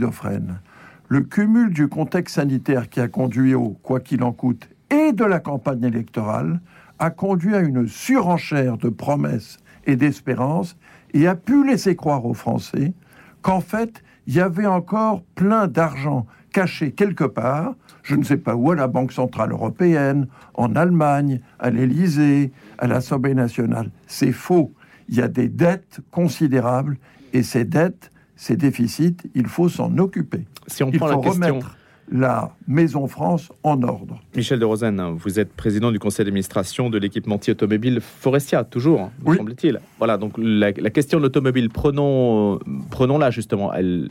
le 1.07 1.21
cumul 1.21 1.71
du 1.71 1.87
contexte 1.87 2.35
sanitaire 2.35 2.89
qui 2.89 2.99
a 2.99 3.07
conduit 3.07 3.53
au 3.53 3.69
quoi 3.83 3.99
qu'il 3.99 4.23
en 4.23 4.31
coûte 4.31 4.67
et 4.89 5.11
de 5.11 5.23
la 5.23 5.39
campagne 5.39 5.83
électorale 5.83 6.59
a 6.97 7.11
conduit 7.11 7.55
à 7.55 7.59
une 7.59 7.87
surenchère 7.87 8.77
de 8.77 8.89
promesses 8.89 9.57
et 9.85 9.95
d'espérances 9.95 10.77
et 11.13 11.27
a 11.27 11.35
pu 11.35 11.65
laisser 11.65 11.95
croire 11.95 12.25
aux 12.25 12.33
Français 12.33 12.93
qu'en 13.41 13.61
fait, 13.61 14.03
il 14.27 14.33
y 14.33 14.39
avait 14.39 14.65
encore 14.65 15.21
plein 15.35 15.67
d'argent 15.67 16.25
caché 16.51 16.91
quelque 16.91 17.25
part, 17.25 17.75
je 18.05 18.15
ne 18.15 18.23
sais 18.23 18.37
pas 18.37 18.55
où, 18.55 18.71
à 18.71 18.75
la 18.75 18.87
Banque 18.87 19.11
Centrale 19.11 19.51
Européenne, 19.51 20.27
en 20.53 20.75
Allemagne, 20.75 21.41
à 21.59 21.71
l'Élysée, 21.71 22.51
à 22.77 22.87
l'Assemblée 22.87 23.33
nationale. 23.33 23.89
C'est 24.07 24.31
faux. 24.31 24.71
Il 25.09 25.15
y 25.15 25.21
a 25.21 25.27
des 25.27 25.49
dettes 25.49 25.99
considérables 26.11 26.97
et 27.33 27.43
ces 27.43 27.65
dettes, 27.65 28.11
ces 28.35 28.55
déficits, 28.55 29.17
il 29.33 29.47
faut 29.47 29.69
s'en 29.69 29.97
occuper. 29.97 30.45
Si 30.67 30.83
on 30.83 30.89
il 30.91 30.99
prend 30.99 31.07
faut 31.07 31.17
la 31.21 31.29
question, 31.29 31.53
remettre 31.55 31.77
la 32.11 32.55
Maison 32.67 33.07
France 33.07 33.51
en 33.63 33.81
ordre. 33.81 34.21
Michel 34.35 34.59
de 34.59 34.65
Rosen, 34.65 35.01
vous 35.17 35.39
êtes 35.39 35.51
président 35.53 35.91
du 35.91 35.97
conseil 35.97 36.25
d'administration 36.25 36.91
de 36.91 36.99
l'équipementier 36.99 37.51
automobile 37.53 37.99
Forestia, 38.01 38.63
toujours, 38.63 39.09
me 39.23 39.31
Oui. 39.31 39.37
semble-t-il. 39.37 39.79
Voilà, 39.97 40.17
donc 40.17 40.33
la, 40.37 40.71
la 40.71 40.89
question 40.91 41.17
de 41.17 41.23
l'automobile, 41.23 41.69
prenons, 41.69 42.59
prenons-la 42.91 43.31
justement. 43.31 43.73
Elle, 43.73 44.09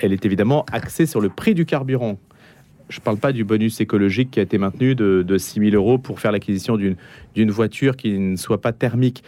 elle 0.00 0.12
est 0.12 0.26
évidemment 0.26 0.66
axée 0.70 1.06
sur 1.06 1.22
le 1.22 1.30
prix 1.30 1.54
du 1.54 1.64
carburant. 1.64 2.18
Je 2.90 2.98
ne 2.98 3.04
parle 3.04 3.18
pas 3.18 3.32
du 3.32 3.44
bonus 3.44 3.80
écologique 3.80 4.32
qui 4.32 4.40
a 4.40 4.42
été 4.42 4.58
maintenu 4.58 4.96
de, 4.96 5.24
de 5.26 5.38
6 5.38 5.70
000 5.70 5.76
euros 5.76 5.96
pour 5.96 6.18
faire 6.18 6.32
l'acquisition 6.32 6.76
d'une 6.76 7.50
voiture 7.50 7.96
qui 7.96 8.18
ne 8.18 8.34
soit 8.34 8.60
pas 8.60 8.72
thermique. 8.72 9.22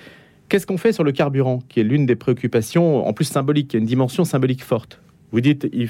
Qu'est-ce 0.48 0.66
qu'on 0.66 0.76
fait 0.76 0.92
sur 0.92 1.04
le 1.04 1.12
carburant, 1.12 1.60
qui 1.68 1.78
est 1.78 1.84
l'une 1.84 2.04
des 2.04 2.16
préoccupations, 2.16 3.06
en 3.06 3.12
plus 3.12 3.24
symbolique, 3.24 3.68
qui 3.68 3.76
a 3.76 3.78
une 3.78 3.86
dimension 3.86 4.24
symbolique 4.24 4.64
forte? 4.64 5.00
Vous 5.30 5.40
dites, 5.40 5.68
il 5.72 5.88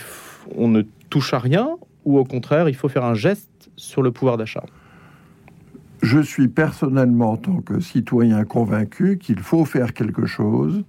on 0.55 0.69
ne 0.69 0.83
touche 1.09 1.33
à 1.33 1.38
rien, 1.38 1.71
ou 2.05 2.19
au 2.19 2.25
contraire, 2.25 2.69
il 2.69 2.75
faut 2.75 2.88
faire 2.88 3.05
un 3.05 3.14
geste 3.14 3.71
sur 3.76 4.02
le 4.02 4.12
pouvoir 4.12 4.37
d'achat? 4.37 4.64
Je 6.02 6.21
suis 6.21 6.49
personnellement, 6.49 7.33
en 7.33 7.37
tant 7.38 7.61
que 7.62 7.81
citoyen 7.81 8.45
convaincu, 8.45 9.17
qu'il 9.17 9.38
faut 9.38 9.64
faire 9.64 9.95
quelque 9.95 10.26
chose. 10.26 10.85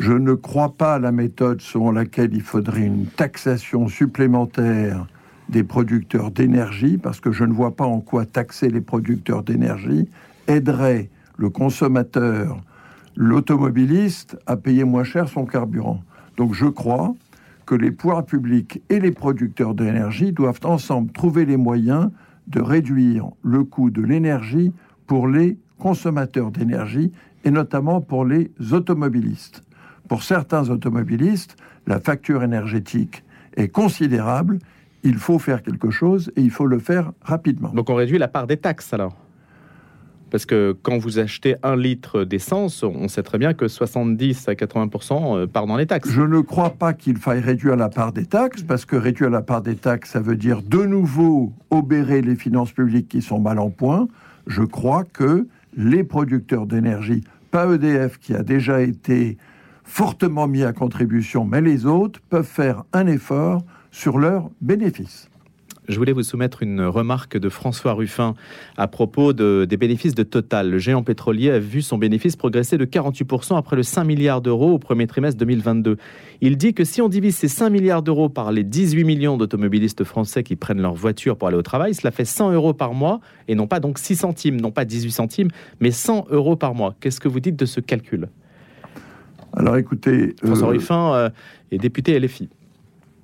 Je 0.00 0.12
ne 0.12 0.32
crois 0.32 0.74
pas 0.74 0.94
à 0.94 0.98
la 0.98 1.12
méthode 1.12 1.60
selon 1.60 1.90
laquelle 1.90 2.30
il 2.32 2.40
faudrait 2.40 2.86
une 2.86 3.06
taxation 3.06 3.88
supplémentaire 3.88 5.06
des 5.52 5.62
producteurs 5.62 6.30
d'énergie, 6.30 6.96
parce 6.96 7.20
que 7.20 7.30
je 7.30 7.44
ne 7.44 7.52
vois 7.52 7.76
pas 7.76 7.84
en 7.84 8.00
quoi 8.00 8.24
taxer 8.24 8.70
les 8.70 8.80
producteurs 8.80 9.44
d'énergie 9.44 10.08
aiderait 10.48 11.10
le 11.36 11.50
consommateur, 11.50 12.58
l'automobiliste, 13.16 14.38
à 14.46 14.56
payer 14.56 14.84
moins 14.84 15.04
cher 15.04 15.28
son 15.28 15.44
carburant. 15.44 16.02
Donc 16.38 16.54
je 16.54 16.66
crois 16.66 17.14
que 17.66 17.74
les 17.74 17.90
pouvoirs 17.90 18.24
publics 18.24 18.82
et 18.88 18.98
les 18.98 19.12
producteurs 19.12 19.74
d'énergie 19.74 20.32
doivent 20.32 20.60
ensemble 20.64 21.12
trouver 21.12 21.44
les 21.44 21.58
moyens 21.58 22.10
de 22.46 22.60
réduire 22.60 23.28
le 23.42 23.62
coût 23.62 23.90
de 23.90 24.02
l'énergie 24.02 24.72
pour 25.06 25.28
les 25.28 25.58
consommateurs 25.78 26.50
d'énergie 26.50 27.12
et 27.44 27.50
notamment 27.50 28.00
pour 28.00 28.24
les 28.24 28.50
automobilistes. 28.72 29.62
Pour 30.08 30.22
certains 30.22 30.70
automobilistes, 30.70 31.56
la 31.86 32.00
facture 32.00 32.42
énergétique 32.42 33.22
est 33.56 33.68
considérable, 33.68 34.58
il 35.02 35.16
faut 35.16 35.38
faire 35.38 35.62
quelque 35.62 35.90
chose 35.90 36.30
et 36.36 36.42
il 36.42 36.50
faut 36.50 36.66
le 36.66 36.78
faire 36.78 37.12
rapidement. 37.22 37.70
Donc 37.70 37.90
on 37.90 37.94
réduit 37.94 38.18
la 38.18 38.28
part 38.28 38.46
des 38.46 38.56
taxes 38.56 38.92
alors 38.92 39.16
Parce 40.30 40.46
que 40.46 40.76
quand 40.82 40.98
vous 40.98 41.18
achetez 41.18 41.56
un 41.62 41.76
litre 41.76 42.24
d'essence, 42.24 42.82
on 42.82 43.08
sait 43.08 43.22
très 43.22 43.38
bien 43.38 43.54
que 43.54 43.68
70 43.68 44.48
à 44.48 44.52
80% 44.52 45.38
euh, 45.38 45.46
part 45.46 45.66
dans 45.66 45.76
les 45.76 45.86
taxes. 45.86 46.10
Je 46.10 46.22
ne 46.22 46.40
crois 46.40 46.70
pas 46.70 46.92
qu'il 46.92 47.16
faille 47.16 47.40
réduire 47.40 47.76
la 47.76 47.88
part 47.88 48.12
des 48.12 48.26
taxes, 48.26 48.62
parce 48.62 48.84
que 48.84 48.96
réduire 48.96 49.30
la 49.30 49.42
part 49.42 49.62
des 49.62 49.76
taxes, 49.76 50.10
ça 50.10 50.20
veut 50.20 50.36
dire 50.36 50.62
de 50.62 50.84
nouveau 50.84 51.52
obérer 51.70 52.22
les 52.22 52.36
finances 52.36 52.72
publiques 52.72 53.08
qui 53.08 53.22
sont 53.22 53.40
mal 53.40 53.58
en 53.58 53.70
point. 53.70 54.08
Je 54.46 54.62
crois 54.62 55.04
que 55.04 55.46
les 55.76 56.04
producteurs 56.04 56.66
d'énergie, 56.66 57.24
pas 57.50 57.66
EDF 57.66 58.18
qui 58.18 58.34
a 58.34 58.42
déjà 58.42 58.80
été 58.80 59.36
fortement 59.84 60.46
mis 60.46 60.62
à 60.62 60.72
contribution, 60.72 61.44
mais 61.44 61.60
les 61.60 61.86
autres 61.86 62.20
peuvent 62.30 62.46
faire 62.46 62.84
un 62.92 63.06
effort 63.06 63.62
sur 63.92 64.18
leurs 64.18 64.50
bénéfices. 64.60 65.28
Je 65.88 65.96
voulais 65.98 66.12
vous 66.12 66.22
soumettre 66.22 66.62
une 66.62 66.80
remarque 66.82 67.36
de 67.36 67.48
François 67.48 67.94
Ruffin 67.94 68.34
à 68.76 68.86
propos 68.86 69.32
de- 69.32 69.66
des 69.68 69.76
bénéfices 69.76 70.14
de 70.14 70.22
Total. 70.22 70.70
Le 70.70 70.78
géant 70.78 71.02
pétrolier 71.02 71.50
a 71.50 71.58
vu 71.58 71.82
son 71.82 71.98
bénéfice 71.98 72.36
progresser 72.36 72.78
de 72.78 72.84
48% 72.84 73.56
après 73.56 73.74
le 73.74 73.82
5 73.82 74.04
milliards 74.04 74.40
d'euros 74.40 74.70
au 74.74 74.78
premier 74.78 75.08
trimestre 75.08 75.38
2022. 75.38 75.96
Il 76.40 76.56
dit 76.56 76.72
que 76.72 76.84
si 76.84 77.02
on 77.02 77.08
divise 77.08 77.34
ces 77.34 77.48
5 77.48 77.68
milliards 77.70 78.02
d'euros 78.04 78.28
par 78.28 78.52
les 78.52 78.62
18 78.62 79.02
millions 79.02 79.36
d'automobilistes 79.36 80.04
français 80.04 80.44
qui 80.44 80.54
prennent 80.54 80.80
leur 80.80 80.94
voiture 80.94 81.36
pour 81.36 81.48
aller 81.48 81.56
au 81.56 81.62
travail, 81.62 81.94
cela 81.94 82.12
fait 82.12 82.24
100 82.24 82.52
euros 82.52 82.74
par 82.74 82.94
mois 82.94 83.18
et 83.48 83.56
non 83.56 83.66
pas 83.66 83.80
donc 83.80 83.98
6 83.98 84.14
centimes, 84.14 84.60
non 84.60 84.70
pas 84.70 84.84
18 84.84 85.10
centimes, 85.10 85.48
mais 85.80 85.90
100 85.90 86.26
euros 86.30 86.54
par 86.54 86.76
mois. 86.76 86.94
Qu'est-ce 87.00 87.18
que 87.18 87.28
vous 87.28 87.40
dites 87.40 87.56
de 87.56 87.66
ce 87.66 87.80
calcul? 87.80 88.28
Alors 89.52 89.76
écoutez, 89.76 90.36
François 90.44 90.68
euh, 90.68 90.70
Ruffin 90.70 91.12
euh, 91.14 91.30
est 91.72 91.78
député 91.78 92.18
LFI. 92.18 92.48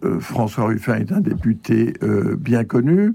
Euh, 0.04 0.20
François 0.20 0.66
Ruffin 0.66 0.96
est 0.96 1.12
un 1.12 1.20
député 1.20 1.94
euh, 2.02 2.36
bien 2.36 2.64
connu. 2.64 3.14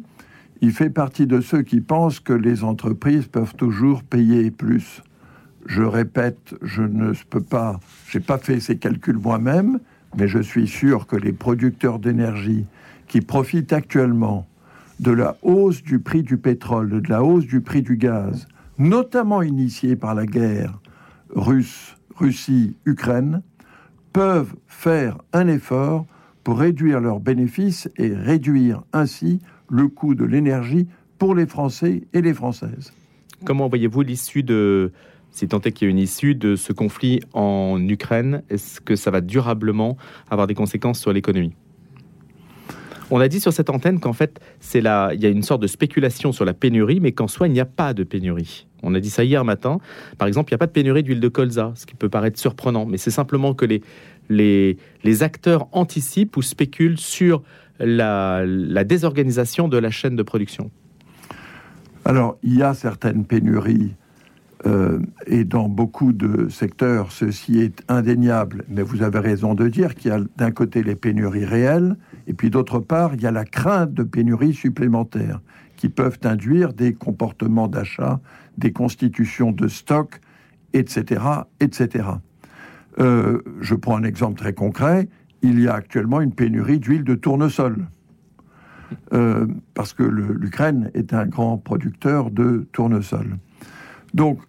Il 0.61 0.71
fait 0.71 0.89
partie 0.89 1.27
de 1.27 1.41
ceux 1.41 1.61
qui 1.61 1.81
pensent 1.81 2.19
que 2.19 2.33
les 2.33 2.63
entreprises 2.63 3.27
peuvent 3.27 3.55
toujours 3.55 4.03
payer 4.03 4.51
plus. 4.51 5.01
Je 5.65 5.83
répète, 5.83 6.55
je 6.61 6.81
ne 6.81 7.13
peux 7.29 7.41
pas, 7.41 7.79
j'ai 8.09 8.19
pas 8.19 8.37
fait 8.37 8.59
ces 8.59 8.77
calculs 8.77 9.17
moi-même, 9.17 9.79
mais 10.17 10.27
je 10.27 10.39
suis 10.39 10.67
sûr 10.67 11.07
que 11.07 11.15
les 11.15 11.31
producteurs 11.31 11.99
d'énergie 11.99 12.65
qui 13.07 13.21
profitent 13.21 13.73
actuellement 13.73 14.47
de 14.99 15.11
la 15.11 15.37
hausse 15.41 15.83
du 15.83 15.99
prix 15.99 16.23
du 16.23 16.37
pétrole, 16.37 16.89
de 16.89 17.09
la 17.09 17.23
hausse 17.23 17.45
du 17.45 17.61
prix 17.61 17.81
du 17.81 17.97
gaz, 17.97 18.47
notamment 18.77 19.41
initiée 19.41 19.95
par 19.95 20.15
la 20.15 20.25
guerre 20.25 20.79
russe, 21.35 21.97
Russie-Ukraine, 22.15 23.41
peuvent 24.11 24.53
faire 24.67 25.17
un 25.33 25.47
effort 25.47 26.05
pour 26.43 26.59
réduire 26.59 26.99
leurs 26.99 27.19
bénéfices 27.19 27.89
et 27.97 28.13
réduire 28.13 28.83
ainsi 28.93 29.39
le 29.69 29.87
coût 29.87 30.15
de 30.15 30.25
l'énergie 30.25 30.87
pour 31.17 31.35
les 31.35 31.45
Français 31.45 32.03
et 32.13 32.21
les 32.21 32.33
Françaises. 32.33 32.93
Comment 33.45 33.67
voyez-vous 33.67 34.01
l'issue 34.01 34.43
de, 34.43 34.91
si 35.31 35.47
tant 35.47 35.61
est 35.61 35.71
qu'il 35.71 35.87
y 35.87 35.89
a 35.89 35.91
une 35.91 35.99
issue 35.99 36.35
de 36.35 36.55
ce 36.55 36.73
conflit 36.73 37.21
en 37.33 37.77
Ukraine? 37.87 38.43
Est-ce 38.49 38.81
que 38.81 38.95
ça 38.95 39.11
va 39.11 39.21
durablement 39.21 39.97
avoir 40.29 40.47
des 40.47 40.55
conséquences 40.55 40.99
sur 40.99 41.13
l'économie? 41.13 41.53
On 43.11 43.19
a 43.19 43.27
dit 43.27 43.39
sur 43.39 43.53
cette 43.53 43.69
antenne 43.69 43.99
qu'en 43.99 44.13
fait, 44.13 44.39
c'est 44.59 44.81
là, 44.81 45.11
il 45.13 45.21
y 45.21 45.25
a 45.25 45.29
une 45.29 45.43
sorte 45.43 45.61
de 45.61 45.67
spéculation 45.67 46.31
sur 46.31 46.45
la 46.45 46.53
pénurie, 46.53 46.99
mais 46.99 47.11
qu'en 47.11 47.27
soi, 47.27 47.47
il 47.47 47.53
n'y 47.53 47.59
a 47.59 47.65
pas 47.65 47.93
de 47.93 48.03
pénurie. 48.03 48.67
On 48.81 48.95
a 48.95 48.99
dit 48.99 49.09
ça 49.09 49.23
hier 49.23 49.43
matin. 49.45 49.79
Par 50.17 50.27
exemple, 50.27 50.51
il 50.51 50.53
n'y 50.53 50.55
a 50.55 50.59
pas 50.59 50.67
de 50.67 50.71
pénurie 50.71 51.03
d'huile 51.03 51.19
de 51.19 51.27
colza, 51.27 51.73
ce 51.75 51.85
qui 51.85 51.95
peut 51.95 52.09
paraître 52.09 52.39
surprenant, 52.39 52.85
mais 52.85 52.97
c'est 52.97 53.11
simplement 53.11 53.53
que 53.53 53.65
les, 53.65 53.81
les, 54.29 54.77
les 55.03 55.23
acteurs 55.23 55.67
anticipent 55.71 56.35
ou 56.37 56.41
spéculent 56.41 56.97
sur 56.97 57.43
la, 57.79 58.43
la 58.45 58.83
désorganisation 58.83 59.67
de 59.67 59.77
la 59.77 59.89
chaîne 59.89 60.15
de 60.15 60.23
production. 60.23 60.71
Alors, 62.05 62.37
il 62.43 62.57
y 62.57 62.63
a 62.63 62.73
certaines 62.73 63.25
pénuries 63.25 63.93
euh, 64.65 64.99
et 65.27 65.43
dans 65.43 65.67
beaucoup 65.67 66.13
de 66.13 66.47
secteurs, 66.47 67.11
ceci 67.11 67.59
est 67.59 67.83
indéniable, 67.89 68.63
mais 68.69 68.81
vous 68.81 69.01
avez 69.01 69.19
raison 69.19 69.55
de 69.55 69.67
dire 69.67 69.95
qu'il 69.95 70.11
y 70.11 70.13
a 70.13 70.19
d'un 70.37 70.51
côté 70.51 70.83
les 70.83 70.95
pénuries 70.95 71.45
réelles, 71.45 71.97
et 72.27 72.33
puis 72.33 72.49
d'autre 72.49 72.79
part, 72.79 73.13
il 73.15 73.21
y 73.21 73.27
a 73.27 73.31
la 73.31 73.43
crainte 73.43 73.93
de 73.93 74.03
pénuries 74.03 74.53
supplémentaires 74.53 75.41
qui 75.75 75.89
peuvent 75.89 76.19
induire 76.23 76.71
des 76.73 76.93
comportements 76.93 77.67
d'achat, 77.67 78.21
des 78.57 78.71
constitutions 78.71 79.51
de 79.51 79.67
stocks, 79.67 80.21
etc., 80.71 81.21
etc. 81.59 82.05
Euh, 82.99 83.41
je 83.59 83.75
prends 83.75 83.97
un 83.97 84.03
exemple 84.03 84.39
très 84.39 84.53
concret. 84.53 85.09
Il 85.41 85.59
y 85.59 85.67
a 85.67 85.73
actuellement 85.73 86.21
une 86.21 86.31
pénurie 86.31 86.79
d'huile 86.79 87.03
de 87.03 87.15
tournesol. 87.15 87.87
Euh, 89.11 89.47
parce 89.73 89.91
que 89.91 90.03
l'Ukraine 90.03 90.91
est 90.93 91.13
un 91.13 91.25
grand 91.25 91.57
producteur 91.57 92.29
de 92.29 92.67
tournesol. 92.71 93.37
Donc, 94.13 94.39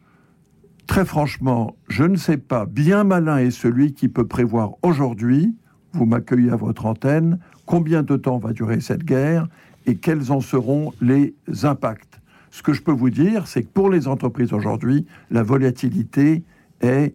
très 0.87 1.05
franchement, 1.05 1.77
je 1.89 2.05
ne 2.05 2.17
sais 2.17 2.37
pas, 2.37 2.67
bien 2.67 3.05
malin 3.05 3.39
est 3.39 3.51
celui 3.51 3.95
qui 3.95 4.09
peut 4.09 4.27
prévoir 4.27 4.73
aujourd'hui, 4.83 5.55
vous 5.93 6.07
m'accueillez 6.07 6.51
à 6.51 6.57
votre 6.57 6.87
antenne, 6.87 7.39
combien 7.67 8.03
de 8.03 8.17
temps 8.17 8.39
va 8.39 8.53
durer 8.53 8.81
cette 8.81 9.05
guerre 9.05 9.49
et 9.87 9.97
quels 9.97 10.33
en 10.33 10.41
seront 10.41 10.93
les 11.01 11.35
impacts. 11.63 12.21
Ce 12.51 12.63
que 12.63 12.73
je 12.73 12.83
peux 12.83 12.93
vous 12.93 13.11
dire, 13.11 13.47
c'est 13.47 13.63
que 13.63 13.69
pour 13.69 13.91
les 13.91 14.07
entreprises 14.07 14.53
aujourd'hui, 14.53 15.07
la 15.31 15.43
volatilité 15.43 16.43
est 16.81 17.15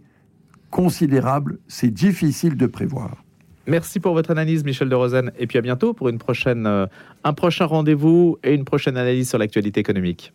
considérable, 0.70 1.60
c'est 1.68 1.94
difficile 1.94 2.58
de 2.58 2.66
prévoir. 2.66 3.24
Merci 3.70 4.00
pour 4.00 4.14
votre 4.14 4.32
analyse, 4.32 4.64
Michel 4.64 4.90
de 4.90 4.96
Rosen. 4.96 5.32
Et 5.38 5.46
puis 5.46 5.58
à 5.60 5.62
bientôt 5.62 5.94
pour 5.94 6.08
euh, 6.08 6.88
un 7.24 7.34
prochain 7.34 7.66
rendez-vous 7.66 8.38
et 8.44 8.56
une 8.56 8.66
prochaine 8.66 8.98
analyse 8.98 9.30
sur 9.30 9.38
l'actualité 9.38 9.80
économique. 9.80 10.28